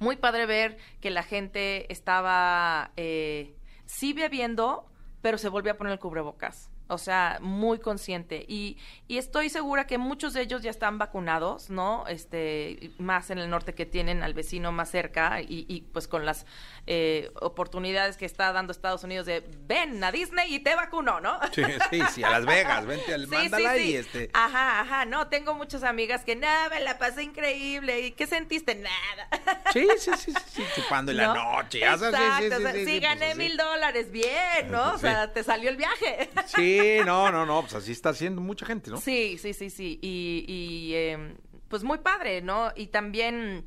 muy 0.04 0.18
padre 0.18 0.46
ver 0.46 0.78
que 1.00 1.10
la 1.10 1.24
gente 1.24 1.92
estaba 1.92 2.92
eh, 2.98 3.56
sí 3.86 4.12
bebiendo, 4.12 4.86
pero 5.22 5.38
se 5.38 5.48
volvió 5.50 5.72
a 5.72 5.76
poner 5.76 5.94
el 5.94 6.00
cubrebocas. 6.00 6.70
O 6.88 6.98
sea, 6.98 7.40
muy 7.42 7.80
consciente. 7.80 8.46
Y, 8.48 8.78
y 9.08 9.18
estoy 9.18 9.50
segura 9.50 9.88
que 9.88 9.98
muchos 9.98 10.34
de 10.34 10.42
ellos 10.42 10.62
ya 10.62 10.70
están 10.70 10.98
vacunados, 10.98 11.70
¿no? 11.70 12.06
Este, 12.08 12.92
más 12.98 13.30
en 13.32 13.40
el 13.40 13.50
norte 13.50 13.74
que 13.74 13.86
tienen 13.86 14.24
al 14.24 14.34
vecino 14.34 14.72
más 14.72 14.90
cerca 14.92 15.42
y, 15.42 15.66
y, 15.68 15.82
pues 15.82 16.08
con 16.08 16.26
las 16.26 16.46
eh, 16.88 17.32
oportunidades 17.42 18.18
que 18.18 18.26
está 18.26 18.52
dando 18.52 18.72
Estados 18.72 19.04
Unidos 19.04 19.26
de 19.26 19.44
ven 19.68 20.04
a 20.04 20.12
Disney 20.12 20.54
y 20.54 20.60
te 20.60 20.76
vacuno, 20.76 21.20
¿no? 21.20 21.40
Sí, 21.54 21.64
sí, 21.90 22.02
sí, 22.14 22.24
a 22.24 22.30
Las 22.30 22.46
Vegas, 22.46 22.86
vente 22.86 23.14
al 23.14 23.22
Sí, 23.26 23.30
mándala 23.30 23.76
sí, 23.76 23.92
y 23.92 23.96
este. 23.96 24.30
Ajá, 24.34 24.82
ajá, 24.82 25.06
no, 25.06 25.28
tengo 25.28 25.54
muchas 25.56 25.84
amigas 25.84 26.24
que 26.24 26.36
nada, 26.36 26.70
me 26.70 26.80
la 26.82 26.98
pasé 26.98 27.24
increíble. 27.24 28.02
¿Y 28.02 28.12
qué 28.12 28.28
sentiste? 28.28 28.76
Nada. 28.76 29.28
Sí, 29.74 29.86
sí, 29.98 30.12
sí, 30.18 30.34
sí, 30.54 30.64
chupando 30.74 31.12
en 31.12 31.18
la 31.18 31.34
¿No? 31.34 31.34
noche. 31.34 31.80
Exacto, 31.80 32.08
o 32.08 32.12
sea, 32.12 32.38
sí, 32.40 32.48
pues 32.50 33.02
gané 33.02 33.32
así. 33.32 33.38
mil 33.38 33.58
dólares, 33.58 34.10
bien, 34.10 34.70
¿no? 34.70 34.94
O 34.94 34.98
sea, 34.98 35.34
te 35.34 35.44
salió 35.44 35.70
el 35.70 35.76
viaje. 35.76 36.30
Sí, 36.46 36.75
no, 37.06 37.32
no, 37.32 37.46
no, 37.46 37.62
pues 37.62 37.74
así 37.76 37.92
está 37.92 38.10
haciendo 38.10 38.42
mucha 38.42 38.66
gente, 38.66 38.90
¿no? 38.92 38.98
Sí, 38.98 39.38
sí, 39.38 39.54
sí, 39.54 39.70
sí. 39.70 40.00
Y, 40.02 40.46
y, 40.48 40.94
eh, 40.96 41.36
pues 41.68 41.84
muy 41.84 41.98
padre, 42.00 42.42
¿no? 42.42 42.72
Y 42.76 42.88
también, 42.88 43.66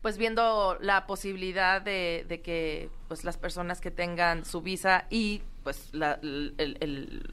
pues 0.00 0.18
viendo 0.18 0.76
la 0.80 1.06
posibilidad 1.06 1.80
de, 1.82 2.24
de 2.28 2.40
que 2.42 2.90
pues 3.08 3.24
las 3.24 3.36
personas 3.36 3.80
que 3.80 3.90
tengan 3.90 4.44
su 4.44 4.60
visa 4.62 5.06
y 5.10 5.42
pues 5.62 5.88
la, 5.92 6.18
el- 6.22 6.54
el- 6.58 6.76
el- 6.80 7.30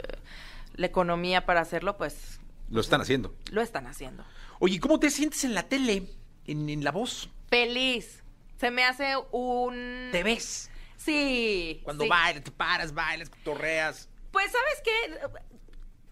la 0.75 0.86
economía 0.86 1.45
para 1.45 1.62
hacerlo, 1.62 1.98
pues 1.98 2.39
Lo 2.69 2.79
están 2.81 3.01
haciendo. 3.01 3.36
lo 3.51 3.62
están 3.62 3.88
haciendo. 3.88 4.24
Oye, 4.59 4.79
¿cómo 4.79 5.00
te 5.00 5.09
sientes 5.09 5.43
en 5.43 5.53
la 5.53 5.63
tele? 5.63 6.03
En, 6.45 6.69
en 6.69 6.83
la 6.83 6.91
voz. 6.91 7.29
Feliz. 7.50 8.24
Se 8.57 8.71
me 8.71 8.83
hace 8.83 9.13
un... 9.31 10.09
¿Te 10.12 10.21
ves? 10.24 10.69
Sí. 10.98 11.79
Cuando 11.83 12.03
sí. 12.03 12.09
bailas, 12.09 12.43
te 12.43 12.51
paras, 12.51 12.93
bailas, 12.93 13.31
torreas. 13.43 14.09
Pues, 14.31 14.51
¿sabes 14.51 14.81
qué? 14.83 15.19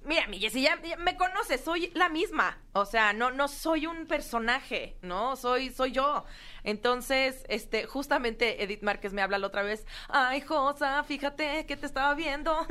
Mira, 0.07 0.25
mi 0.27 0.39
Jessie, 0.39 0.62
ya, 0.62 0.81
ya 0.81 0.95
me 0.95 1.17
conoces, 1.17 1.59
soy 1.59 1.91
la 1.93 2.07
misma. 2.07 2.57
O 2.71 2.86
sea, 2.86 3.12
no, 3.12 3.31
no 3.31 3.50
soy 3.50 3.88
un 3.88 4.05
personaje, 4.07 4.95
¿no? 5.01 5.36
Soy, 5.36 5.69
soy 5.69 5.91
yo. 5.91 6.24
Entonces, 6.63 7.43
este, 7.50 7.86
justamente 7.88 8.63
Edith 8.63 8.83
Márquez 8.83 9.12
me 9.12 9.21
habla 9.21 9.38
la 9.38 9.47
otra 9.47 9.63
vez. 9.63 9.86
Ay, 10.07 10.39
Josa, 10.39 11.03
fíjate 11.03 11.65
que 11.65 11.75
te 11.75 11.86
estaba 11.86 12.13
viendo. 12.13 12.65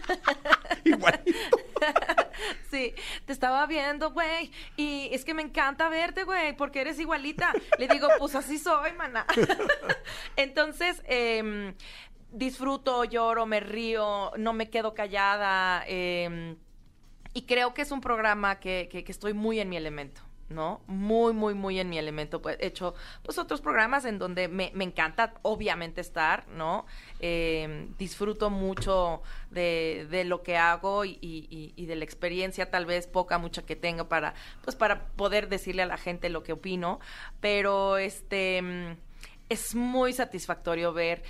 Igualito. 0.84 1.58
sí, 2.70 2.94
te 3.24 3.32
estaba 3.32 3.66
viendo, 3.66 4.12
güey. 4.12 4.50
Y 4.76 5.08
es 5.12 5.24
que 5.24 5.34
me 5.34 5.42
encanta 5.42 5.88
verte, 5.88 6.24
güey, 6.24 6.56
porque 6.56 6.80
eres 6.80 6.98
igualita. 6.98 7.52
Le 7.78 7.88
digo, 7.88 8.08
pues 8.18 8.34
así 8.34 8.58
soy, 8.58 8.92
mana. 8.92 9.26
Entonces, 10.36 11.02
em, 11.06 11.74
disfruto, 12.32 13.04
lloro, 13.04 13.46
me 13.46 13.60
río, 13.60 14.32
no 14.36 14.52
me 14.52 14.70
quedo 14.70 14.94
callada. 14.94 15.84
em, 15.86 16.56
y 17.34 17.42
creo 17.42 17.74
que 17.74 17.82
es 17.82 17.90
un 17.90 18.00
programa 18.00 18.58
que, 18.58 18.88
que- 18.90 19.04
estoy 19.10 19.32
muy 19.34 19.60
en 19.60 19.68
mi 19.68 19.76
elemento. 19.76 20.22
¿No? 20.50 20.80
Muy, 20.86 21.34
muy, 21.34 21.52
muy 21.52 21.78
en 21.78 21.90
mi 21.90 21.98
elemento. 21.98 22.40
Pues, 22.40 22.56
he 22.58 22.68
hecho 22.68 22.94
pues 23.22 23.36
otros 23.36 23.60
programas 23.60 24.06
en 24.06 24.18
donde 24.18 24.48
me, 24.48 24.70
me 24.74 24.84
encanta, 24.84 25.34
obviamente, 25.42 26.00
estar, 26.00 26.48
¿no? 26.48 26.86
Eh, 27.20 27.86
disfruto 27.98 28.48
mucho 28.48 29.20
de, 29.50 30.06
de 30.10 30.24
lo 30.24 30.42
que 30.42 30.56
hago 30.56 31.04
y, 31.04 31.18
y- 31.20 31.74
y 31.76 31.84
de 31.84 31.96
la 31.96 32.04
experiencia, 32.04 32.70
tal 32.70 32.86
vez 32.86 33.06
poca, 33.06 33.36
mucha 33.36 33.66
que 33.66 33.76
tengo 33.76 34.08
para, 34.08 34.32
pues, 34.64 34.74
para 34.74 35.08
poder 35.16 35.50
decirle 35.50 35.82
a 35.82 35.86
la 35.86 35.98
gente 35.98 36.30
lo 36.30 36.42
que 36.42 36.54
opino. 36.54 36.98
Pero 37.42 37.98
este 37.98 38.62
mm, 38.62 38.96
es 39.50 39.74
muy 39.74 40.14
satisfactorio 40.14 40.94
ver 40.94 41.22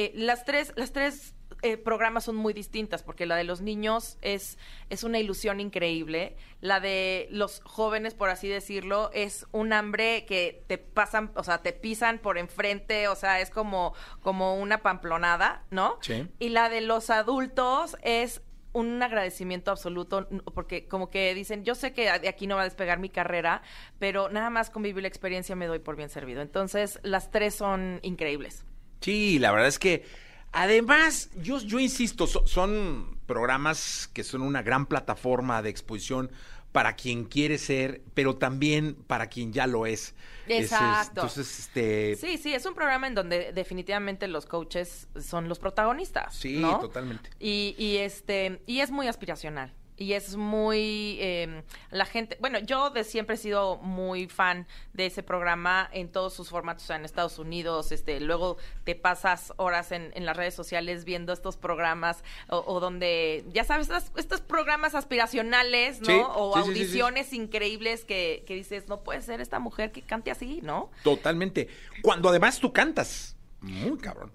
eh, 0.00 0.12
las 0.14 0.46
tres, 0.46 0.72
las 0.76 0.92
tres 0.92 1.34
eh, 1.60 1.76
programas 1.76 2.24
son 2.24 2.36
muy 2.36 2.54
distintas 2.54 3.02
porque 3.02 3.26
la 3.26 3.36
de 3.36 3.44
los 3.44 3.60
niños 3.60 4.16
es, 4.22 4.56
es 4.88 5.04
una 5.04 5.18
ilusión 5.18 5.60
increíble. 5.60 6.36
La 6.62 6.80
de 6.80 7.28
los 7.30 7.60
jóvenes, 7.64 8.14
por 8.14 8.30
así 8.30 8.48
decirlo, 8.48 9.10
es 9.12 9.46
un 9.52 9.74
hambre 9.74 10.24
que 10.24 10.64
te 10.68 10.78
pasan, 10.78 11.32
o 11.34 11.44
sea, 11.44 11.58
te 11.58 11.74
pisan 11.74 12.18
por 12.18 12.38
enfrente, 12.38 13.08
o 13.08 13.14
sea, 13.14 13.40
es 13.40 13.50
como, 13.50 13.92
como 14.22 14.56
una 14.56 14.78
pamplonada, 14.78 15.64
¿no? 15.70 15.98
Sí. 16.00 16.26
Y 16.38 16.48
la 16.48 16.70
de 16.70 16.80
los 16.80 17.10
adultos 17.10 17.98
es 18.02 18.40
un 18.72 19.02
agradecimiento 19.02 19.70
absoluto 19.70 20.28
porque 20.54 20.88
como 20.88 21.10
que 21.10 21.34
dicen, 21.34 21.64
yo 21.64 21.74
sé 21.74 21.92
que 21.92 22.04
de 22.20 22.28
aquí 22.28 22.46
no 22.46 22.54
va 22.54 22.62
a 22.62 22.64
despegar 22.64 22.98
mi 22.98 23.10
carrera, 23.10 23.60
pero 23.98 24.30
nada 24.30 24.48
más 24.48 24.70
con 24.70 24.82
vivir 24.82 25.02
la 25.02 25.08
experiencia 25.08 25.56
me 25.56 25.66
doy 25.66 25.80
por 25.80 25.96
bien 25.96 26.08
servido. 26.08 26.40
Entonces, 26.40 27.00
las 27.02 27.30
tres 27.30 27.54
son 27.54 28.00
increíbles. 28.02 28.64
Sí, 29.00 29.38
la 29.38 29.50
verdad 29.52 29.68
es 29.68 29.78
que 29.78 30.04
además, 30.52 31.30
yo, 31.42 31.58
yo 31.60 31.78
insisto, 31.78 32.26
so- 32.26 32.46
son 32.46 33.18
programas 33.26 34.08
que 34.12 34.24
son 34.24 34.42
una 34.42 34.62
gran 34.62 34.86
plataforma 34.86 35.62
de 35.62 35.70
exposición 35.70 36.30
para 36.72 36.94
quien 36.94 37.24
quiere 37.24 37.58
ser, 37.58 38.02
pero 38.14 38.36
también 38.36 38.94
para 38.94 39.28
quien 39.28 39.52
ya 39.52 39.66
lo 39.66 39.86
es. 39.86 40.14
Exacto. 40.46 41.20
entonces, 41.22 41.58
este... 41.60 42.16
Sí, 42.16 42.38
sí, 42.38 42.54
es 42.54 42.64
un 42.64 42.74
programa 42.74 43.06
en 43.08 43.14
donde 43.14 43.52
definitivamente 43.52 44.28
los 44.28 44.46
coaches 44.46 45.08
son 45.20 45.48
los 45.48 45.58
protagonistas. 45.58 46.34
Sí, 46.34 46.58
¿no? 46.58 46.78
totalmente. 46.78 47.30
Y, 47.40 47.74
y 47.78 47.96
este, 47.98 48.62
y 48.66 48.80
es 48.80 48.90
muy 48.90 49.08
aspiracional. 49.08 49.74
Y 50.00 50.14
es 50.14 50.34
muy 50.36 51.18
eh, 51.20 51.62
la 51.90 52.06
gente, 52.06 52.38
bueno, 52.40 52.58
yo 52.58 52.88
de 52.88 53.04
siempre 53.04 53.34
he 53.34 53.38
sido 53.38 53.76
muy 53.76 54.28
fan 54.28 54.66
de 54.94 55.04
ese 55.04 55.22
programa 55.22 55.90
en 55.92 56.10
todos 56.10 56.32
sus 56.32 56.48
formatos, 56.48 56.84
o 56.84 56.86
sea, 56.86 56.96
en 56.96 57.04
Estados 57.04 57.38
Unidos, 57.38 57.92
este, 57.92 58.18
luego 58.18 58.56
te 58.84 58.94
pasas 58.94 59.52
horas 59.58 59.92
en, 59.92 60.10
en 60.14 60.24
las 60.24 60.38
redes 60.38 60.54
sociales 60.54 61.04
viendo 61.04 61.34
estos 61.34 61.58
programas 61.58 62.24
o, 62.48 62.64
o 62.66 62.80
donde, 62.80 63.44
ya 63.52 63.64
sabes, 63.64 63.90
estos, 63.90 64.10
estos 64.16 64.40
programas 64.40 64.94
aspiracionales, 64.94 66.00
¿no? 66.00 66.06
Sí, 66.06 66.22
o 66.34 66.54
sí, 66.54 66.62
sí, 66.62 66.68
audiciones 66.70 67.32
increíbles 67.34 68.06
que, 68.06 68.42
que 68.46 68.54
dices, 68.54 68.88
no 68.88 69.02
puede 69.02 69.20
ser 69.20 69.42
esta 69.42 69.58
mujer 69.58 69.92
que 69.92 70.00
cante 70.00 70.30
así, 70.30 70.60
¿no? 70.62 70.90
Totalmente. 71.02 71.68
Cuando 72.00 72.30
además 72.30 72.58
tú 72.58 72.72
cantas. 72.72 73.36
Muy 73.62 73.98
cabrón. 73.98 74.32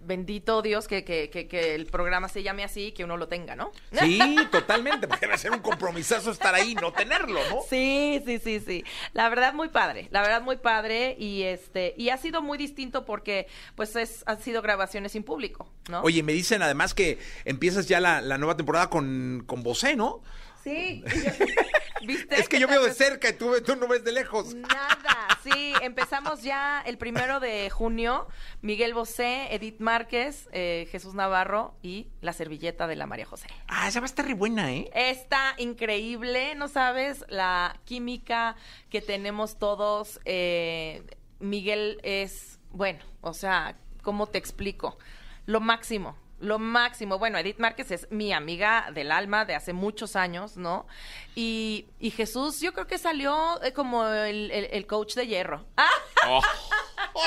Bendito 0.00 0.60
Dios 0.60 0.88
que, 0.88 1.04
que, 1.04 1.30
que, 1.30 1.46
que 1.46 1.74
el 1.74 1.86
programa 1.86 2.28
se 2.28 2.42
llame 2.42 2.64
así 2.64 2.86
y 2.86 2.92
que 2.92 3.04
uno 3.04 3.16
lo 3.16 3.28
tenga, 3.28 3.54
¿no? 3.54 3.70
Sí, 4.00 4.36
totalmente, 4.50 5.06
porque 5.06 5.26
debe 5.26 5.38
ser 5.38 5.52
un 5.52 5.60
compromisazo 5.60 6.30
estar 6.30 6.54
ahí 6.54 6.72
y 6.72 6.74
no 6.74 6.92
tenerlo, 6.92 7.40
¿no? 7.48 7.60
Sí, 7.68 8.20
sí, 8.26 8.38
sí, 8.38 8.60
sí. 8.60 8.84
La 9.12 9.28
verdad 9.28 9.54
muy 9.54 9.68
padre, 9.68 10.08
la 10.10 10.20
verdad 10.20 10.42
muy 10.42 10.56
padre 10.56 11.16
y 11.18 11.42
este 11.42 11.94
y 11.96 12.08
ha 12.10 12.16
sido 12.16 12.42
muy 12.42 12.58
distinto 12.58 13.04
porque 13.04 13.46
pues 13.76 13.94
es 13.96 14.24
han 14.26 14.40
sido 14.40 14.62
grabaciones 14.62 15.12
sin 15.12 15.22
público, 15.22 15.70
¿no? 15.88 16.02
Oye, 16.02 16.22
me 16.22 16.32
dicen 16.32 16.62
además 16.62 16.94
que 16.94 17.18
empiezas 17.44 17.86
ya 17.86 18.00
la, 18.00 18.20
la 18.20 18.38
nueva 18.38 18.56
temporada 18.56 18.90
con, 18.90 19.44
con 19.46 19.62
Bosé, 19.62 19.96
¿no? 19.96 20.22
Sí. 20.66 21.04
¿Viste? 22.06 22.38
Es 22.38 22.48
que 22.48 22.58
yo 22.58 22.68
veo 22.68 22.82
de 22.84 22.92
cerca 22.92 23.28
y 23.30 23.32
tú, 23.32 23.52
tú 23.64 23.74
no 23.76 23.88
ves 23.88 24.04
de 24.04 24.12
lejos. 24.12 24.54
Nada, 24.54 25.28
sí, 25.42 25.72
empezamos 25.80 26.42
ya 26.42 26.82
el 26.84 26.98
primero 26.98 27.40
de 27.40 27.70
junio, 27.70 28.28
Miguel 28.60 28.94
Bosé, 28.94 29.54
Edith 29.54 29.80
Márquez, 29.80 30.48
eh, 30.52 30.88
Jesús 30.90 31.14
Navarro 31.14 31.74
y 31.82 32.08
la 32.20 32.32
servilleta 32.32 32.86
de 32.86 32.96
la 32.96 33.06
María 33.06 33.26
José. 33.26 33.48
Ah, 33.68 33.88
esa 33.88 34.00
va 34.00 34.04
a 34.04 34.06
estar 34.06 34.26
re 34.26 34.34
buena, 34.34 34.72
¿eh? 34.72 34.90
Está 34.94 35.54
increíble, 35.58 36.54
no 36.54 36.68
sabes 36.68 37.24
la 37.28 37.80
química 37.84 38.56
que 38.90 39.00
tenemos 39.00 39.58
todos. 39.58 40.20
eh, 40.24 41.02
Miguel 41.38 41.98
es, 42.02 42.58
bueno, 42.70 43.04
o 43.20 43.34
sea, 43.34 43.76
¿cómo 44.02 44.26
te 44.26 44.38
explico? 44.38 44.96
Lo 45.44 45.60
máximo, 45.60 46.16
lo 46.40 46.58
máximo. 46.58 47.18
Bueno, 47.18 47.38
Edith 47.38 47.58
Márquez 47.58 47.90
es 47.90 48.08
mi 48.10 48.32
amiga 48.32 48.90
del 48.92 49.10
alma 49.10 49.44
de 49.44 49.54
hace 49.54 49.72
muchos 49.72 50.16
años, 50.16 50.56
¿no? 50.56 50.86
Y, 51.34 51.86
y 51.98 52.10
Jesús, 52.10 52.60
yo 52.60 52.72
creo 52.72 52.86
que 52.86 52.98
salió 52.98 53.62
eh, 53.62 53.72
como 53.72 54.06
el, 54.06 54.50
el- 54.50 54.68
el 54.70 54.86
coach 54.86 55.14
de 55.14 55.26
hierro. 55.26 55.64
¡Ah! 55.76 55.88
Oh, 56.28 56.42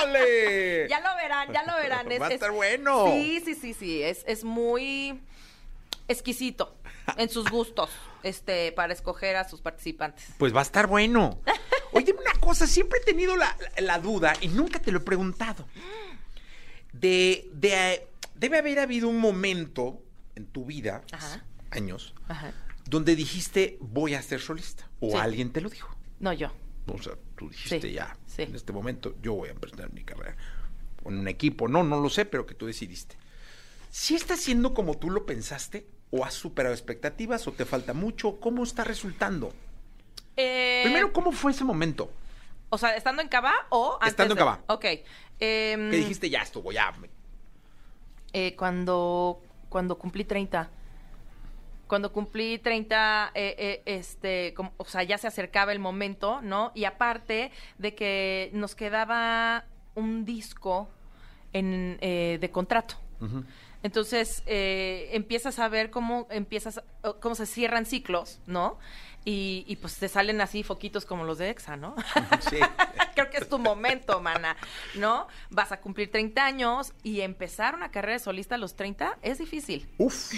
¡Ole! 0.04 0.88
Ya 0.90 1.00
lo 1.00 1.16
verán, 1.16 1.54
ya 1.54 1.64
lo 1.64 1.74
verán. 1.76 2.12
Es- 2.12 2.20
Va 2.22 2.26
a 2.26 2.30
es- 2.30 2.34
estar 2.36 2.52
bueno. 2.52 3.06
Sí, 3.08 3.42
sí, 3.46 3.56
sí, 3.56 3.74
sí. 3.74 4.04
Es, 4.04 4.24
es 4.28 4.44
muy 4.44 5.22
exquisito 6.08 6.76
en 7.18 7.30
sus 7.30 7.50
gustos, 7.50 7.90
este, 8.24 8.72
para 8.74 8.94
escoger 8.94 9.36
a 9.38 9.48
sus 9.48 9.62
participantes. 9.62 10.26
Pues 10.38 10.54
va 10.54 10.60
a 10.60 10.64
estar 10.64 10.86
bueno. 10.88 11.40
Oye, 11.94 12.06
dime 12.06 12.20
una 12.20 12.40
cosa, 12.40 12.68
siempre 12.68 13.00
he 13.00 13.06
tenido 13.06 13.36
la, 13.36 13.56
la- 13.78 13.82
la 13.82 14.00
duda 14.00 14.34
y 14.42 14.50
nunca 14.50 14.80
te 14.80 14.92
lo 14.92 15.00
he 15.00 15.02
preguntado. 15.02 15.66
De, 16.92 17.48
de- 17.54 18.08
debe 18.40 18.58
haber 18.60 18.80
habido 18.80 19.10
un 19.10 19.20
momento 19.20 20.02
en 20.36 20.46
tu 20.46 20.66
vida, 20.66 21.04
Ajá. 21.12 21.44
años, 21.72 22.14
Ajá. 22.28 22.54
donde 22.86 23.16
dijiste 23.16 23.78
voy 23.82 24.14
a 24.16 24.22
ser 24.22 24.40
solista. 24.40 24.88
O 25.00 25.12
Sí. 25.12 25.18
alguien 25.18 25.52
te 25.52 25.62
lo 25.62 25.70
dijo. 25.70 25.96
No, 26.20 26.34
yo. 26.34 26.52
O 26.88 27.02
sea, 27.02 27.14
tú 27.36 27.50
dijiste 27.50 27.82
Sí, 27.82 27.94
ya, 27.94 28.18
sí. 28.26 28.44
en 28.44 28.56
este 28.56 28.74
momento 28.74 29.16
yo 29.22 29.34
voy 29.36 29.50
a 29.50 29.52
emprender 29.52 29.92
mi 29.94 30.04
carrera. 30.04 30.36
En 31.06 31.20
un 31.20 31.28
equipo, 31.28 31.68
no, 31.68 31.84
no 31.84 32.00
lo 32.02 32.10
sé, 32.10 32.26
pero 32.26 32.46
que 32.46 32.56
tú 32.56 32.66
decidiste. 32.66 33.16
¿Sí 33.92 34.16
está 34.16 34.36
siendo 34.38 34.74
como 34.74 34.98
tú 34.98 35.10
lo 35.10 35.26
pensaste? 35.26 35.88
¿O 36.12 36.26
has 36.26 36.34
superado 36.34 36.74
expectativas? 36.74 37.48
¿O 37.48 37.52
te 37.52 37.66
falta 37.66 37.94
mucho? 37.94 38.40
¿Cómo 38.40 38.64
está 38.64 38.84
resultando? 38.84 39.54
Eh, 40.36 40.82
Primero, 40.84 41.12
¿cómo 41.14 41.32
fue 41.32 41.52
ese 41.52 41.64
momento? 41.64 42.12
o 42.72 42.78
sea, 42.78 42.96
¿estando 42.96 43.22
en 43.24 43.28
Cabá 43.30 43.54
o 43.70 43.96
antes 43.96 44.10
Estando 44.10 44.34
en 44.36 44.38
Cabá. 44.38 44.62
Ok. 44.68 44.86
Em, 45.40 45.90
Que 45.90 45.98
dijiste, 45.98 46.30
ya 46.30 46.42
estuvo, 46.44 46.72
ya. 46.72 46.92
me- 46.94 47.09
eh, 48.34 48.56
cuando, 48.56 49.42
cuando 49.70 49.98
cumplí 49.98 50.24
30. 50.24 50.70
Cuando 51.88 52.12
cumplí 52.14 52.60
30, 52.60 53.32
eh, 53.34 53.56
eh, 53.58 53.82
este, 53.86 54.54
como- 54.54 54.74
o 54.78 54.86
sea, 54.86 55.02
ya 55.04 55.18
se 55.18 55.28
acercaba 55.28 55.72
el 55.72 55.80
momento, 55.80 56.40
¿no? 56.42 56.72
Y 56.76 56.86
aparte 56.86 57.52
de 57.80 57.96
que 57.96 58.52
nos 58.54 58.76
quedaba 58.76 59.66
un 59.96 60.24
disco 60.24 60.88
en, 61.52 61.98
eh, 62.02 62.38
de 62.40 62.52
contrato. 62.52 62.96
Ujú. 63.22 63.44
Entonces 63.82 64.44
eh, 64.46 65.10
empiezas 65.14 65.58
a 65.58 65.68
ver 65.70 65.90
cómo 65.90 66.28
empiezas, 66.30 66.82
cómo 67.22 67.34
se 67.34 67.46
cierran 67.46 67.86
ciclos, 67.86 68.40
¿no? 68.46 68.78
Y, 69.26 69.66
y, 69.68 69.76
pues 69.76 69.98
te 69.98 70.08
salen 70.08 70.40
así 70.42 70.64
foquitos 70.64 71.06
como 71.06 71.26
los 71.26 71.38
de 71.38 71.50
EXA, 71.50 71.76
¿no? 71.76 71.94
Sí. 72.50 72.58
Creo 73.16 73.30
que 73.30 73.38
es 73.38 73.50
tu 73.50 73.60
momento, 73.60 74.22
mana, 74.22 74.56
¿no? 74.96 75.28
Vas 75.50 75.72
a 75.74 75.82
cumplir 75.82 76.10
30 76.10 76.44
años 76.44 76.94
y 77.04 77.20
empezar 77.22 77.76
una 77.76 77.92
carrera 77.92 78.14
de 78.14 78.20
solista 78.20 78.56
a 78.56 78.58
los 78.58 78.76
30 78.76 79.18
es 79.22 79.38
difícil. 79.38 79.88
Uf. 79.98 80.32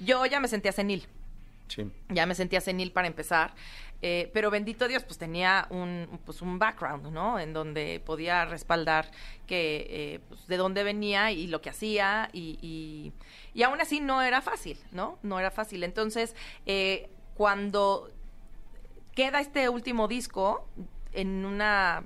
Yo 0.00 0.26
ya 0.26 0.40
me 0.40 0.48
sentía 0.48 0.72
senil, 0.72 1.06
Sí. 1.68 1.88
ya 2.08 2.26
me 2.26 2.34
sentía 2.34 2.60
senil 2.60 2.90
para 2.90 3.06
empezar, 3.06 3.54
eh, 4.02 4.30
pero 4.34 4.50
bendito 4.50 4.88
Dios, 4.88 5.04
pues 5.04 5.18
tenía 5.18 5.66
un, 5.70 6.18
pues 6.26 6.42
un 6.42 6.58
background, 6.58 7.12
¿no? 7.12 7.38
En 7.38 7.52
donde 7.52 8.02
podía 8.04 8.44
respaldar 8.46 9.10
que, 9.46 9.86
eh, 9.90 10.20
pues, 10.28 10.46
de 10.48 10.56
dónde 10.56 10.82
venía 10.82 11.30
y 11.30 11.46
lo 11.46 11.60
que 11.60 11.70
hacía 11.70 12.30
y, 12.32 12.58
y, 12.60 13.12
y 13.54 13.62
aún 13.62 13.80
así 13.80 14.00
no 14.00 14.22
era 14.22 14.40
fácil, 14.42 14.76
¿no? 14.90 15.18
No 15.22 15.38
era 15.38 15.50
fácil. 15.52 15.84
Entonces, 15.84 16.34
eh, 16.66 17.10
cuando 17.40 18.10
queda 19.14 19.40
este 19.40 19.70
último 19.70 20.08
disco, 20.08 20.68
en 21.14 21.46
una 21.46 22.04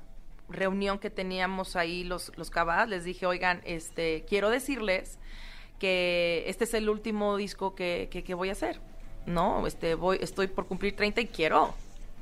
reunión 0.49 1.01
que 1.01 1.11
teníamos 1.11 1.75
ahí 1.75 2.05
los, 2.05 2.31
los 2.37 2.51
cabas, 2.51 2.89
les 2.89 3.03
dije, 3.03 3.27
oigan, 3.27 3.61
este, 3.65 4.25
quiero 4.29 4.49
decirles 4.49 5.19
que 5.81 6.45
este 6.47 6.63
es 6.63 6.75
el 6.75 6.89
último 6.89 7.37
disco 7.37 7.75
que, 7.75 8.09
que, 8.13 8.23
que 8.23 8.35
voy 8.35 8.51
a 8.51 8.53
hacer, 8.53 8.81
¿no? 9.27 9.67
Este, 9.67 9.97
voy, 9.97 10.19
estoy 10.21 10.47
por 10.47 10.69
cumplir 10.69 10.95
30 10.95 11.23
y 11.23 11.27
quiero, 11.27 11.75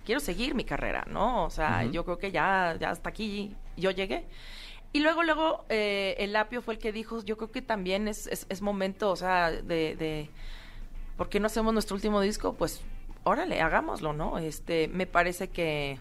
quiero 0.06 0.18
seguir 0.18 0.54
mi 0.54 0.64
carrera, 0.64 1.04
¿no? 1.06 1.44
O 1.44 1.50
sea, 1.50 1.84
yo 1.84 2.06
creo 2.06 2.16
que 2.16 2.32
ya, 2.32 2.78
ya 2.80 2.88
hasta 2.88 3.10
aquí 3.10 3.54
yo 3.76 3.90
llegué. 3.90 4.24
Y 4.94 5.00
luego, 5.00 5.22
luego, 5.22 5.66
eh, 5.68 6.14
el 6.16 6.34
Apio 6.34 6.62
fue 6.62 6.72
el 6.72 6.80
que 6.80 6.92
dijo, 6.92 7.22
yo 7.22 7.36
creo 7.36 7.52
que 7.52 7.60
también 7.60 8.08
es, 8.08 8.26
es, 8.28 8.46
es 8.48 8.62
momento, 8.62 9.10
o 9.10 9.16
sea, 9.16 9.50
de, 9.50 9.96
de, 9.96 10.30
¿por 11.18 11.28
qué 11.28 11.40
no 11.40 11.46
hacemos 11.48 11.74
nuestro 11.74 11.94
último 11.94 12.18
disco? 12.22 12.54
Pues, 12.54 12.82
órale, 13.24 13.60
hagámoslo, 13.60 14.12
¿no? 14.12 14.38
Este, 14.38 14.88
me 14.88 15.06
parece 15.06 15.48
que, 15.48 15.98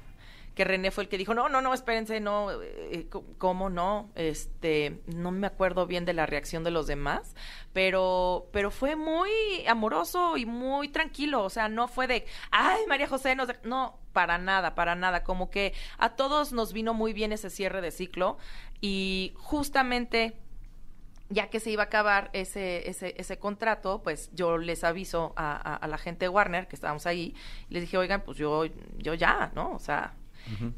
que 0.55 0.63
René 0.63 0.91
fue 0.91 1.03
el 1.03 1.09
que 1.09 1.17
dijo, 1.17 1.33
no, 1.33 1.49
no, 1.49 1.61
no, 1.61 1.73
espérense, 1.73 2.19
no, 2.19 2.49
eh, 2.61 3.07
¿cómo 3.37 3.69
no? 3.69 4.09
Este, 4.15 5.01
no 5.07 5.31
me 5.31 5.47
acuerdo 5.47 5.87
bien 5.87 6.05
de 6.05 6.13
la 6.13 6.25
reacción 6.25 6.63
de 6.63 6.71
los 6.71 6.87
demás, 6.87 7.35
pero, 7.73 8.47
pero 8.51 8.71
fue 8.71 8.95
muy 8.95 9.29
amoroso 9.67 10.37
y 10.37 10.45
muy 10.45 10.89
tranquilo, 10.89 11.43
o 11.43 11.49
sea, 11.49 11.69
no 11.69 11.87
fue 11.87 12.07
de, 12.07 12.25
ay, 12.51 12.81
María 12.87 13.07
José, 13.07 13.35
de-". 13.35 13.59
no, 13.63 13.97
para 14.13 14.37
nada, 14.37 14.75
para 14.75 14.95
nada, 14.95 15.23
como 15.23 15.49
que 15.49 15.73
a 15.97 16.15
todos 16.15 16.51
nos 16.51 16.73
vino 16.73 16.93
muy 16.93 17.13
bien 17.13 17.31
ese 17.31 17.49
cierre 17.49 17.81
de 17.81 17.91
ciclo 17.91 18.37
y 18.81 19.33
justamente 19.37 20.35
ya 21.31 21.49
que 21.49 21.59
se 21.59 21.71
iba 21.71 21.83
a 21.83 21.85
acabar 21.87 22.29
ese, 22.33 22.89
ese, 22.89 23.15
ese 23.17 23.39
contrato, 23.39 24.01
pues 24.03 24.29
yo 24.33 24.57
les 24.57 24.83
aviso 24.83 25.33
a, 25.35 25.53
a- 25.55 25.75
a 25.75 25.87
la 25.87 25.97
gente 25.97 26.25
de 26.25 26.29
Warner, 26.29 26.67
que 26.67 26.75
estábamos 26.75 27.05
ahí, 27.07 27.33
y 27.69 27.73
les 27.73 27.81
dije, 27.83 27.97
oigan, 27.97 28.21
pues 28.23 28.37
yo, 28.37 28.65
yo 28.97 29.13
ya, 29.13 29.51
¿no? 29.55 29.71
O 29.71 29.79
sea, 29.79 30.15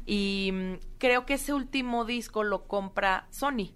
y 0.06 0.50
mm, 0.52 0.74
creo 0.98 1.24
que 1.26 1.34
ese 1.34 1.52
último 1.54 2.04
disco 2.04 2.42
lo 2.44 2.64
compra 2.68 3.26
Sony. 3.30 3.72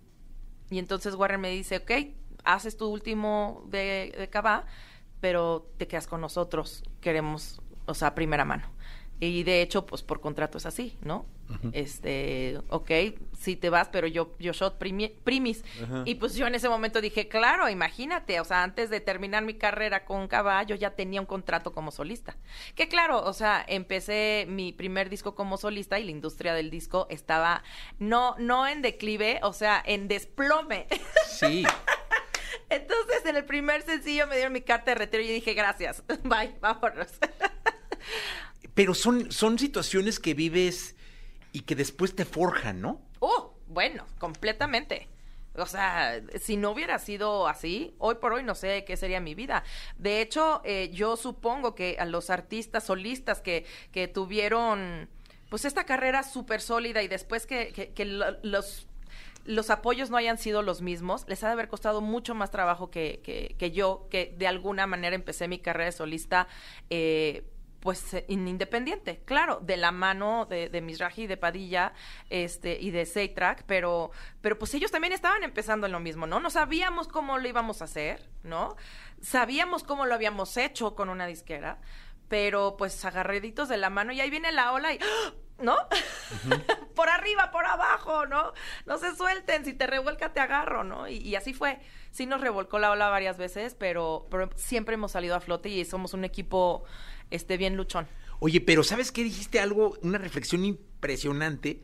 Y 0.70 0.78
entonces 0.78 1.14
Warner 1.14 1.38
me 1.38 1.50
dice, 1.50 1.78
ok, 1.78 1.90
haces 2.44 2.76
tu 2.76 2.86
último 2.88 3.64
de, 3.68 4.14
de 4.16 4.28
Cabá, 4.28 4.66
pero 5.20 5.68
te 5.78 5.86
quedas 5.88 6.06
con 6.06 6.20
nosotros, 6.20 6.84
queremos, 7.00 7.60
o 7.86 7.94
sea, 7.94 8.14
primera 8.14 8.44
mano. 8.44 8.70
Y 9.18 9.42
de 9.42 9.62
hecho, 9.62 9.84
pues 9.86 10.02
por 10.02 10.20
contrato 10.20 10.58
es 10.58 10.66
así, 10.66 10.96
¿no? 11.02 11.26
Este, 11.72 12.61
ok, 12.68 12.90
sí 13.38 13.56
te 13.56 13.70
vas, 13.70 13.88
pero 13.88 14.06
yo, 14.06 14.34
yo 14.38 14.52
shot 14.52 14.78
primi- 14.78 15.14
primis. 15.24 15.64
Ajá. 15.82 16.02
Y 16.04 16.16
pues 16.16 16.34
yo 16.34 16.46
en 16.46 16.54
ese 16.54 16.68
momento 16.68 17.00
dije, 17.00 17.26
claro, 17.28 17.68
imagínate, 17.68 18.38
o 18.40 18.44
sea, 18.44 18.62
antes 18.62 18.90
de 18.90 19.00
terminar 19.00 19.42
mi 19.44 19.54
carrera 19.54 20.04
con 20.04 20.28
Caballo 20.28 20.74
ya 20.74 20.90
tenía 20.94 21.20
un 21.20 21.26
contrato 21.26 21.72
como 21.72 21.90
solista. 21.90 22.37
Que 22.74 22.88
claro, 22.88 23.22
o 23.24 23.32
sea, 23.32 23.64
empecé 23.66 24.44
mi 24.48 24.72
primer 24.72 25.08
disco 25.08 25.34
como 25.34 25.56
solista 25.56 25.98
y 25.98 26.04
la 26.04 26.11
industria 26.11 26.52
del 26.52 26.70
disco 26.70 27.06
estaba 27.11 27.62
no, 27.98 28.34
no 28.38 28.66
en 28.66 28.82
declive, 28.82 29.40
o 29.42 29.52
sea, 29.52 29.82
en 29.87 30.06
desplome. 30.08 30.87
Sí. 31.28 31.64
Entonces, 32.70 33.24
en 33.24 33.37
el 33.37 33.44
primer 33.46 33.80
sencillo 33.82 34.26
me 34.26 34.34
dieron 34.34 34.52
mi 34.52 34.61
carta 34.61 34.90
de 34.90 34.96
retiro 34.96 35.22
y 35.22 35.28
yo 35.28 35.32
dije, 35.32 35.54
gracias, 35.54 36.02
bye, 36.24 36.54
vámonos. 36.61 37.08
Pero 38.74 38.94
son, 38.94 39.32
son 39.32 39.58
situaciones 39.58 40.20
que 40.20 40.34
vives 40.34 40.94
y 41.52 41.61
que 41.61 41.74
después 41.74 42.14
te 42.14 42.24
forjan, 42.24 42.80
¿no? 42.80 43.00
Uh, 43.20 43.48
bueno, 43.66 44.04
completamente. 44.18 45.08
O 45.56 45.66
sea, 45.66 46.20
si 46.38 46.56
no 46.56 46.70
hubiera 46.70 46.98
sido 47.00 47.48
así, 47.48 47.94
hoy 47.98 48.16
por 48.16 48.32
hoy 48.32 48.44
no 48.44 48.54
sé 48.54 48.84
qué 48.84 48.96
sería 48.96 49.18
mi 49.20 49.34
vida. 49.34 49.64
De 49.96 50.20
hecho, 50.20 50.61
eh, 50.64 50.90
yo 50.92 51.16
supongo 51.16 51.74
que 51.74 51.96
a 51.98 52.04
los 52.04 52.30
artistas 52.30 52.84
solistas 52.84 53.40
que, 53.40 53.66
que 53.90 54.06
tuvieron 54.06 55.08
pues 55.50 55.64
esta 55.64 55.84
carrera 55.84 56.22
súper 56.22 56.61
sólida 56.61 57.02
y 57.02 57.08
después 57.08 57.46
que, 57.46 57.72
que- 57.72 57.92
que 57.92 58.04
lo- 58.04 58.37
los 58.42 58.87
los 59.44 59.70
apoyos 59.70 60.11
no 60.11 60.18
hayan 60.18 60.37
sido 60.37 60.61
los 60.61 60.82
mismos, 60.82 61.24
les 61.26 61.42
ha 61.42 61.46
de 61.46 61.54
haber 61.54 61.68
costado 61.68 62.02
mucho 62.02 62.34
más 62.34 62.50
trabajo 62.50 62.90
que, 62.90 63.20
que- 63.24 63.54
que 63.58 63.70
yo, 63.70 64.06
que 64.11 64.34
de 64.37 64.46
alguna 64.46 64.87
manera 64.87 65.16
empecé 65.16 65.48
mi 65.48 65.58
carrera 65.58 65.87
de 65.87 65.92
solista, 65.92 66.48
eh, 66.90 67.44
pues 67.88 68.12
eh, 68.12 68.27
in- 68.29 68.46
independiente, 68.46 69.22
claro, 69.24 69.61
de 69.62 69.79
la 69.79 69.92
mano 69.92 70.44
de, 70.44 70.68
de 70.68 70.83
Misraji, 70.83 71.27
de 71.27 71.38
Padilla, 71.38 71.94
este, 72.29 72.77
y 72.79 72.90
de 72.90 73.07
Seitrack, 73.07 73.62
pero, 73.66 74.11
pero 74.42 74.59
pues 74.59 74.74
ellos 74.74 74.90
también 74.90 75.14
estaban 75.14 75.42
empezando 75.42 75.87
en 75.87 75.92
lo 75.92 75.98
mismo, 75.98 76.27
¿no? 76.27 76.38
No 76.38 76.51
sabíamos 76.51 77.09
cómo 77.09 77.38
lo 77.38 77.48
íbamos 77.48 77.81
a 77.81 77.87
hacer, 77.87 78.29
¿no? 78.42 78.77
Sabíamos 79.22 79.85
cómo 79.85 80.05
lo 80.05 80.12
habíamos 80.14 80.59
hecho 80.59 80.94
con 80.94 81.09
una 81.09 81.27
disquera, 81.27 81.81
pero 82.29 82.77
pues 82.77 83.03
agarraditos 83.07 83.70
de 83.70 83.79
la 83.79 83.88
mano 83.88 84.12
y 84.12 84.20
ahí 84.20 84.29
viene 84.29 84.53
la 84.53 84.72
ola 84.72 84.92
y 84.92 84.98
¡ah! 85.01 85.33
¿No? 85.61 85.77
por 86.94 87.09
arriba, 87.09 87.51
por 87.51 87.66
abajo, 87.66 88.27
¿no? 88.27 88.53
No 88.87 88.99
se 88.99 89.14
suelten, 89.16 89.64
si 89.64 89.73
te 89.75 89.87
revuelca 89.87 90.33
te 90.33 90.40
agarro, 90.40 90.85
¿no? 90.85 91.09
Y, 91.09 91.16
y 91.18 91.35
así 91.37 91.53
fue. 91.55 91.79
Sí 92.11 92.27
nos 92.27 92.40
revolcó 92.40 92.79
la 92.79 92.90
ola 92.90 93.09
varias 93.09 93.38
veces, 93.38 93.75
pero, 93.75 94.27
pero 94.31 94.51
siempre 94.57 94.94
hemos 94.94 95.12
salido 95.12 95.35
a 95.37 95.40
flote 95.40 95.68
y 95.68 95.85
somos 95.85 96.14
un 96.14 96.25
equipo 96.25 96.85
este 97.31 97.57
bien 97.57 97.77
luchón. 97.77 98.07
Oye, 98.40 98.61
pero 98.61 98.83
¿sabes 98.85 99.12
qué? 99.12 99.23
Dijiste 99.25 99.61
algo, 99.61 99.97
una 100.03 100.18
reflexión 100.18 100.64
impresionante 100.64 101.83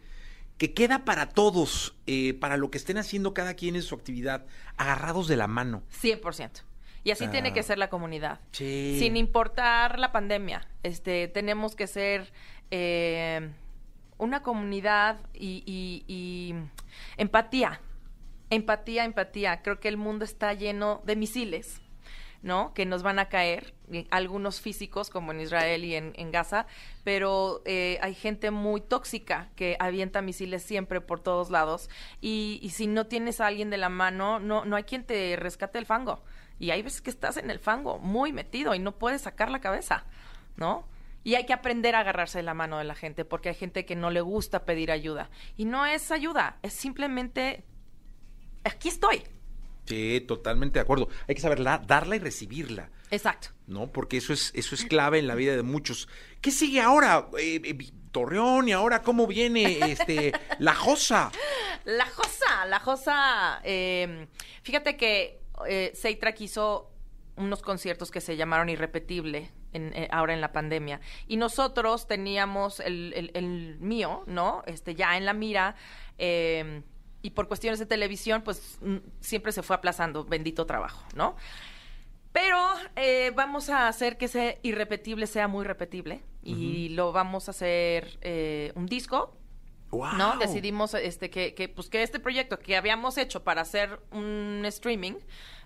que 0.57 0.73
queda 0.73 1.05
para 1.05 1.29
todos, 1.31 1.97
eh, 2.07 2.33
para 2.35 2.57
lo 2.57 2.71
que 2.71 2.79
estén 2.79 2.97
haciendo 2.97 3.35
cada 3.35 3.55
quien 3.55 3.75
en 3.75 3.83
su 3.83 3.95
actividad, 3.95 4.47
agarrados 4.77 5.27
de 5.27 5.37
la 5.37 5.49
mano. 5.49 5.83
100%. 6.01 6.63
Y 7.03 7.11
así 7.11 7.25
Ah. 7.25 7.31
tiene 7.31 7.53
que 7.53 7.63
ser 7.63 7.77
la 7.79 7.91
comunidad. 7.91 8.41
Sí. 8.53 8.97
Sin 9.01 9.17
importar 9.17 9.99
la 9.99 10.13
pandemia. 10.13 10.67
Este, 10.85 11.29
tenemos 11.29 11.75
que 11.75 11.87
ser 11.87 12.33
eh, 12.71 13.51
una 14.19 14.43
comunidad 14.43 15.19
y, 15.33 15.63
y- 15.67 16.55
empatía. 17.17 17.81
Empatía, 18.51 19.05
empatía. 19.05 19.63
Creo 19.63 19.81
que 19.81 19.89
el 19.89 19.97
mundo 19.97 20.25
está 20.25 20.53
lleno 20.53 21.03
de 21.05 21.17
misiles. 21.17 21.81
¿no? 22.43 22.75
Que 22.75 22.85
nos 22.85 23.03
van 23.03 23.19
a 23.19 23.31
caer, 23.31 23.73
algunos 24.11 24.61
físicos, 24.61 25.09
como 25.09 25.33
en 25.33 25.41
Israel 25.41 25.83
y 25.83 25.95
en, 25.95 26.13
en 26.17 26.31
Gaza, 26.31 26.67
pero 27.03 27.63
eh, 27.65 27.99
hay 28.03 28.15
gente 28.15 28.51
muy 28.51 28.83
tóxica 28.83 29.49
que 29.57 29.79
avienta 29.81 30.21
misiles 30.21 30.63
siempre 30.63 31.01
por 31.01 31.21
todos 31.21 31.49
lados. 31.49 31.89
Y, 32.21 32.59
y 32.63 32.69
si 32.69 32.87
no 32.87 33.07
tienes 33.07 33.41
a 33.41 33.47
alguien 33.47 33.71
de 33.71 33.79
la 33.79 33.89
mano, 33.89 34.41
no, 34.41 34.67
no 34.67 34.77
hay 34.77 34.83
quien 34.85 35.05
te 35.05 35.37
rescate 35.37 35.79
el 35.79 35.87
fango. 35.87 36.23
Y 36.59 36.71
hay 36.71 36.83
veces 36.83 37.01
que 37.01 37.09
estás 37.09 37.39
en 37.39 37.51
el 37.51 37.61
fango, 37.61 37.99
muy 37.99 38.31
metido, 38.35 38.75
y 38.75 38.79
no 38.79 38.93
puedes 38.93 39.23
sacar 39.23 39.51
la 39.51 39.63
cabeza, 39.63 40.05
¿no? 40.59 40.87
Y 41.25 41.35
hay 41.37 41.47
que 41.47 41.53
aprender 41.55 41.95
a 41.95 42.01
agarrarse 42.01 42.39
de 42.39 42.43
la 42.45 42.55
mano 42.55 42.79
de 42.79 42.85
la 42.85 42.95
gente, 42.95 43.25
porque 43.25 43.49
hay 43.49 43.55
gente 43.55 43.85
que 43.87 43.97
no 43.97 44.11
le 44.11 44.21
gusta 44.21 44.65
pedir 44.65 44.93
ayuda. 44.93 45.31
Y 45.57 45.65
no 45.65 45.87
es 45.87 46.11
ayuda, 46.11 46.59
es 46.63 46.75
simplemente, 46.75 47.65
aquí 48.63 48.89
estoy. 48.89 49.23
Sí, 49.87 50.23
totalmente 50.27 50.79
de 50.79 50.83
acuerdo. 50.83 51.09
Hay 51.29 51.35
que 51.35 51.41
saberla, 51.41 51.79
darla 51.87 52.17
y 52.17 52.19
recibirla. 52.19 52.91
Exacto. 53.11 53.49
¿No? 53.67 53.87
Porque 53.89 54.17
eso 54.17 54.33
es, 54.33 54.51
eso 54.55 54.75
es 54.75 54.85
clave 54.85 55.19
en 55.19 55.27
la 55.27 55.35
vida 55.35 55.57
de 55.57 55.63
muchos. 55.63 56.09
¿Qué 56.41 56.51
sigue 56.51 56.81
ahora? 56.81 57.29
Eh, 57.39 57.61
eh, 57.65 57.79
Torreón, 58.11 58.69
y 58.69 58.73
ahora 58.73 59.03
cómo 59.03 59.27
viene 59.27 59.79
este 59.91 60.33
la 60.59 60.75
Josa. 60.75 61.31
La 61.85 62.07
Josa, 62.07 62.65
la 62.65 62.81
Josa. 62.81 63.61
eh, 63.63 64.27
fíjate 64.63 64.97
que 64.97 65.43
Seitrak 65.93 66.41
hizo 66.41 66.94
unos 67.37 67.63
conciertos 67.63 68.11
que 68.11 68.21
se 68.21 68.37
llamaron 68.37 68.69
Irrepetible 68.69 69.51
en, 69.73 69.93
eh, 69.95 70.09
ahora 70.13 70.35
en 70.35 70.41
la 70.41 70.53
pandemia. 70.53 71.01
Y 71.27 71.37
nosotros 71.37 72.07
teníamos 72.07 72.81
el, 72.81 73.13
el- 73.17 73.31
el 73.35 73.77
mío, 73.81 74.23
¿no? 74.27 74.63
Este, 74.67 74.95
ya 74.95 75.17
en 75.17 75.25
la 75.25 75.33
mira. 75.35 75.75
eh, 76.19 76.83
y 77.23 77.31
por 77.31 77.49
cuestiones 77.49 77.79
de 77.79 77.87
televisión, 77.87 78.43
pues 78.43 78.79
mm, 78.83 78.97
siempre 79.21 79.51
se 79.51 79.63
fue 79.63 79.75
aplazando. 79.77 80.25
Bendito 80.25 80.67
trabajo, 80.67 81.03
¿no? 81.15 81.37
Pero 82.33 82.59
eh, 82.97 83.33
vamos 83.35 83.71
a 83.71 83.89
hacer 83.89 84.19
que 84.19 84.27
ese 84.27 84.59
irrepetible 84.63 85.27
sea 85.27 85.49
muy 85.49 85.65
repetible. 85.65 86.21
Y 86.43 86.91
lo 86.91 87.13
vamos 87.13 87.49
a 87.49 87.53
hacer 87.53 88.19
eh, 88.21 88.73
un 88.75 88.87
disco 88.87 89.37
Wow. 89.91 90.15
¿no? 90.19 90.37
Decidimos 90.39 90.93
este 90.95 91.31
que, 91.31 91.55
que, 91.55 91.69
pues 91.69 91.89
que 91.89 92.03
este 92.03 92.19
proyecto 92.19 92.59
que 92.59 92.77
habíamos 92.77 93.17
hecho 93.17 93.45
para 93.45 93.63
hacer 93.63 94.01
un 94.11 94.63
streaming, 94.67 95.15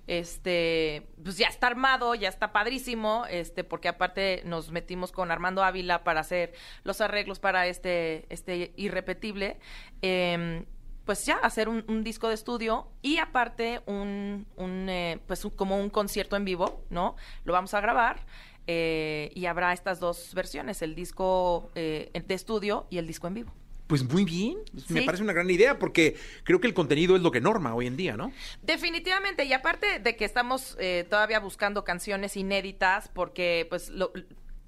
este, 0.09 1.07
pues 1.23 1.38
ya 1.38 1.47
está 1.47 1.68
armado, 1.68 2.14
ya 2.16 2.29
está 2.29 2.51
padrísimo, 2.53 3.25
este, 3.31 3.62
porque 3.62 3.88
aparte 3.88 4.42
nos 4.44 4.71
metimos 4.73 5.12
con 5.12 5.31
Armando 5.31 5.62
Ávila 5.62 6.03
para 6.03 6.21
hacer 6.21 6.55
los 6.83 7.01
arreglos 7.01 7.38
para 7.38 7.66
este, 7.68 8.27
este 8.31 8.73
irrepetible. 8.77 9.59
em, 10.03 10.64
pues 11.05 11.25
ya 11.25 11.37
hacer 11.37 11.71
un, 11.71 12.05
disco 12.05 12.29
de 12.29 12.35
estudio 12.35 12.87
y 13.01 13.16
aparte 13.16 13.81
un, 13.87 14.47
un, 14.57 14.88
eh, 14.90 15.18
pues 15.27 15.42
un- 15.47 15.53
como 15.53 15.79
un 15.81 15.88
concierto 15.88 16.37
en 16.37 16.44
vivo, 16.44 16.85
¿no? 16.90 17.16
Lo 17.44 17.55
vamos 17.55 17.73
a 17.73 17.81
grabar 17.81 18.27
eh, 18.66 19.31
y 19.35 19.47
habrá 19.47 19.73
estas 19.73 20.01
dos 20.01 20.35
versiones, 20.35 20.83
el 20.83 20.94
disco 20.94 21.71
eh, 21.75 22.11
de 22.12 22.35
estudio 22.35 22.87
y 22.90 22.99
el 22.99 23.07
disco 23.07 23.27
en 23.27 23.33
vivo. 23.35 23.55
Pues 23.88 24.05
muy 24.05 24.24
bien. 24.24 24.59
Me 24.90 25.03
parece 25.03 25.24
una 25.24 25.33
gran 25.33 25.51
idea 25.51 25.79
porque 25.79 26.16
creo 26.44 26.61
que 26.61 26.66
el 26.66 26.74
contenido 26.74 27.16
es 27.16 27.22
lo 27.22 27.33
que 27.33 27.40
norma 27.40 27.74
hoy 27.74 27.87
en 27.87 27.96
día, 27.96 28.16
¿no? 28.16 28.31
Definitivamente, 28.62 29.44
y 29.46 29.53
aparte 29.55 29.98
de 29.98 30.14
que 30.14 30.27
estamos 30.27 30.77
eh, 30.79 31.07
todavía 31.09 31.40
buscando 31.40 31.85
canciones 31.85 32.37
inéditas, 32.37 33.09
porque 33.09 33.66
pues 33.70 33.88
lo, 33.88 34.12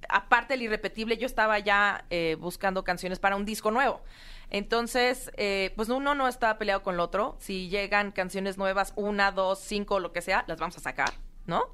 aparte 0.09 0.54
del 0.54 0.62
irrepetible, 0.62 1.18
yo 1.18 1.26
estaba 1.26 1.59
ya 1.59 2.06
eh, 2.09 2.37
buscando 2.40 2.83
canciones 2.83 3.18
para 3.18 3.37
un 3.37 3.44
disco 3.44 3.70
nuevo. 3.70 4.00
Entonces, 4.48 5.30
eh, 5.37 5.72
pues 5.76 5.90
uno 5.90 6.14
no 6.14 6.26
está 6.26 6.59
peleado 6.59 6.83
con 6.83 6.94
el 6.94 7.00
otro. 7.00 7.37
Si 7.40 7.68
llegan 7.68 8.12
canciones 8.12 8.59
nuevas, 8.59 8.94
una, 8.96 9.33
dos, 9.33 9.61
cinco, 9.61 10.00
lo 10.00 10.12
que 10.12 10.22
sea, 10.22 10.44
las 10.48 10.59
vamos 10.59 10.76
a 10.78 10.80
sacar, 10.80 11.11
¿no? 11.46 11.64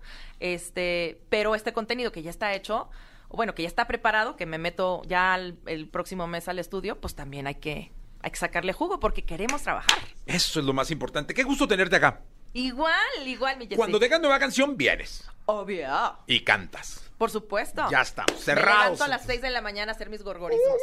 Este, 0.41 1.23
pero 1.31 1.55
este 1.55 1.73
contenido 1.73 2.13
que 2.13 2.23
ya 2.23 2.31
está 2.31 2.55
hecho, 2.55 2.91
o 3.29 3.37
bueno, 3.37 3.55
que 3.55 3.63
ya 3.63 3.69
está 3.69 3.87
preparado, 3.87 4.37
que 4.37 4.47
me 4.47 4.59
meto 4.59 5.03
ya 5.07 5.35
al- 5.35 5.59
el 5.67 5.89
próximo 5.89 6.27
mes 6.27 6.49
al 6.49 6.59
estudio, 6.59 7.01
pues 7.01 7.15
también 7.15 7.47
hay 7.47 7.57
que, 7.57 7.93
hay 8.23 8.31
que 8.31 8.37
sacarle 8.37 8.73
jugo 8.73 9.01
porque 9.01 9.25
queremos 9.25 9.63
trabajar. 9.63 9.99
Eso 10.27 10.61
es 10.61 10.67
lo 10.67 10.73
más 10.73 10.91
importante. 10.91 11.35
Qué 11.35 11.43
gusto 11.43 11.67
tenerte 11.69 11.97
acá. 11.97 12.23
Igual, 12.53 12.95
igual, 13.27 13.59
mi 13.59 13.65
Jessy. 13.67 13.77
Cuando 13.77 13.99
tengas 14.01 14.21
nueva 14.21 14.39
canción, 14.39 14.77
vienes 14.79 15.29
Obvio. 15.45 16.17
y 16.27 16.41
cantas. 16.43 17.03
Por 17.19 17.31
supuesto. 17.31 17.87
Ya 17.91 18.01
estamos, 18.01 18.33
Me 18.33 18.39
cerrados. 18.39 18.83
levanto 18.85 19.05
a 19.05 19.09
las 19.09 19.27
6 19.27 19.43
de 19.43 19.51
la 19.51 19.61
mañana 19.61 19.93
a 19.93 19.95
hacer 19.95 20.09
mis 20.09 20.23
gorgorismos. 20.23 20.77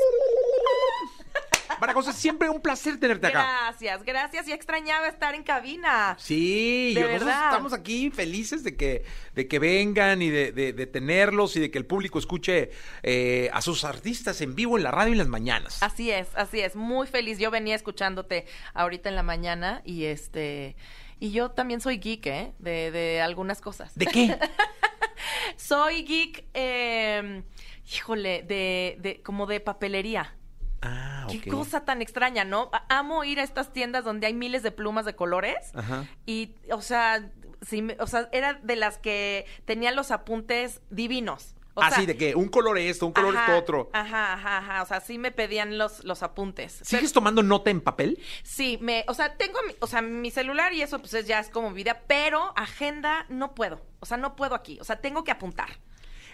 Para 1.80 1.93
José, 1.93 2.13
siempre 2.13 2.49
un 2.49 2.62
placer 2.62 2.99
tenerte 2.99 3.28
acá. 3.28 3.39
Gracias, 3.69 4.04
gracias. 4.04 4.45
Ya 4.45 4.56
extrañaba 4.56 5.08
estar 5.08 5.34
en 5.36 5.43
cabina. 5.43 6.15
Sí, 6.19 6.93
De 6.95 7.02
yo- 7.02 7.08
nosotros 7.08 7.34
estamos 7.36 7.73
aquí 7.73 8.10
felices 8.12 8.63
de 8.63 8.76
que, 8.76 9.04
de 9.34 9.47
que 9.47 9.60
vengan 9.60 10.21
y 10.21 10.30
de, 10.30 10.52
de- 10.52 10.73
de 10.73 10.86
tenerlos 10.88 11.56
y 11.56 11.60
de 11.60 11.71
que 11.71 11.78
el 11.78 11.86
público 11.86 12.19
escuche 12.19 12.71
eh, 13.04 13.49
a 13.54 13.62
sus 13.62 13.84
artistas 13.84 14.41
en 14.41 14.56
vivo 14.56 14.78
en 14.78 14.84
la 14.84 14.91
radio 14.91 15.12
en 15.13 15.17
las 15.17 15.28
mañanas. 15.28 15.82
Así 15.82 16.12
es, 16.12 16.28
así 16.36 16.60
es. 16.60 16.76
Muy 16.76 17.08
feliz. 17.08 17.38
Yo 17.39 17.52
venía 17.52 17.76
escuchándote 17.76 18.45
ahorita 18.73 19.10
en 19.10 19.15
la 19.15 19.23
mañana 19.23 19.82
y 19.86 20.06
este. 20.06 20.76
Y 21.19 21.32
yo 21.32 21.52
también 21.52 21.80
soy 21.80 21.99
geek, 21.99 22.26
¿eh? 22.28 22.54
De, 22.60 22.91
de 22.91 23.21
algunas 23.21 23.62
cosas. 23.62 23.95
¿De 23.95 24.06
qué? 24.08 24.38
Soy 25.58 26.04
geek, 26.04 26.45
eh, 26.54 27.43
híjole, 27.95 28.43
de, 28.43 28.97
de, 28.99 29.21
como 29.21 29.45
de 29.45 29.60
papelería. 29.60 30.36
Ah, 30.86 31.28
Qué 31.32 31.50
cosa 31.50 31.86
tan 31.86 32.02
extraña, 32.02 32.43
¿no? 32.43 32.69
Amo 32.89 33.24
ir 33.24 33.39
a 33.39 33.43
estas 33.43 33.72
tiendas 33.72 34.04
donde 34.04 34.28
hay 34.28 34.34
miles 34.34 34.63
de 34.63 34.72
plumas 34.72 35.06
de 35.06 35.15
colores. 35.15 35.56
Ajá. 35.74 36.06
Y, 36.26 36.56
o 36.72 36.82
sea, 36.82 37.30
sí, 37.62 37.88
o 38.00 38.08
sea, 38.08 38.28
era 38.34 38.54
de 38.56 38.76
las 38.76 38.98
que 38.98 39.46
tenían 39.65 39.96
los 39.96 40.12
apuntes 40.12 40.82
divinos. 40.89 41.56
O 41.76 41.82
Así 41.82 41.96
sea, 42.02 42.06
de 42.06 42.17
que 42.17 42.36
un 42.36 42.50
color 42.50 42.78
esto, 42.78 43.08
un 43.08 43.13
color 43.13 43.36
ajá, 43.36 43.46
esto 43.46 43.58
otro. 43.58 43.89
Ajá, 43.93 44.34
ajá, 44.34 44.58
ajá. 44.60 44.84
O 44.84 44.86
sea, 44.86 45.00
sí 45.02 45.17
me 45.17 45.32
pedían 45.32 45.80
los, 45.80 46.04
los 46.04 46.22
apuntes. 46.22 46.82
¿Sigues 46.84 47.13
tomando 47.13 47.41
nota 47.41 47.72
en 47.72 47.82
papel? 47.82 48.19
Sí, 48.43 48.78
me, 48.80 49.04
o 49.08 49.15
sea, 49.15 49.38
tengo, 49.38 49.58
mi, 49.65 49.74
o 49.80 49.88
sea, 49.88 50.04
mi 50.04 50.30
celular 50.30 50.72
y 50.74 50.84
eso 50.84 51.00
pues 51.00 51.15
es- 51.15 51.26
ya 51.26 51.39
es 51.39 51.50
como 51.50 51.72
vida, 51.72 52.04
pero 52.06 52.54
agenda 52.58 53.26
no 53.30 53.56
puedo. 53.56 53.82
O 54.02 54.06
sea, 54.06 54.17
no 54.17 54.36
puedo 54.36 54.54
aquí. 54.54 54.78
O 54.82 54.84
sea, 54.84 54.98
tengo 55.02 55.24
que 55.24 55.32
apuntar. 55.32 55.69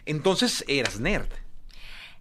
Entonces 0.06 0.66
eras 0.68 1.00
nerd. 1.00 1.30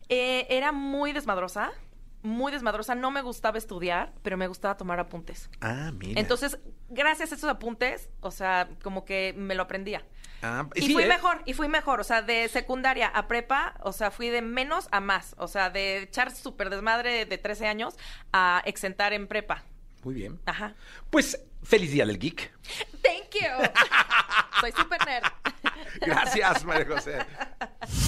Eh, 0.09 0.47
era 0.51 0.71
muy 0.73 1.13
desmadrosa, 1.13 1.73
muy 2.23 2.53
desmadrosa. 2.53 2.95
No 2.95 3.11
me 3.11 3.23
gustaba 3.23 3.59
estudiar, 3.59 4.13
pero 4.23 4.37
me 4.37 4.47
gustaba 4.47 4.77
tomar 4.77 4.99
apuntes. 5.01 5.49
Ah, 5.61 5.93
mira. 5.95 6.21
Entonces, 6.21 6.59
gracias 6.89 7.33
a 7.33 7.35
esos 7.37 7.49
apuntes, 7.51 8.09
o 8.21 8.31
sea, 8.31 8.69
como 8.83 9.05
que 9.05 9.35
me 9.37 9.55
lo 9.55 9.63
aprendía. 9.63 10.05
Ah, 10.43 10.67
Y 10.75 10.83
sí, 10.83 10.93
fui 10.93 11.03
¿eh? 11.03 11.09
mejor, 11.09 11.43
y 11.47 11.55
fui 11.55 11.69
mejor. 11.69 12.01
O 12.01 12.05
sea, 12.05 12.23
de 12.23 12.49
secundaria 12.49 13.09
a 13.09 13.27
prepa, 13.27 13.75
o 13.83 13.93
sea, 13.93 14.11
fui 14.11 14.29
de 14.29 14.43
menos 14.43 14.89
a 14.93 15.01
más. 15.01 15.35
O 15.39 15.49
sea, 15.49 15.71
de 15.71 16.03
echar 16.03 16.31
súper 16.35 16.71
desmadre 16.71 17.25
de 17.27 17.39
13 17.39 17.67
años 17.67 17.95
a 18.33 18.63
exentar 18.65 19.13
en 19.13 19.27
prepa. 19.27 19.65
Muy 20.05 20.15
bien. 20.15 20.41
Ajá. 20.47 20.75
Pues 21.11 21.45
feliz 21.63 21.91
día 21.91 22.07
del 22.07 22.19
geek. 22.19 22.53
Thank 23.03 23.35
you. 23.35 23.71
Soy 24.61 24.73
súper 24.73 25.05
nerd. 25.07 25.25
Gracias, 26.01 26.65
María 26.65 26.87
José. 26.87 27.19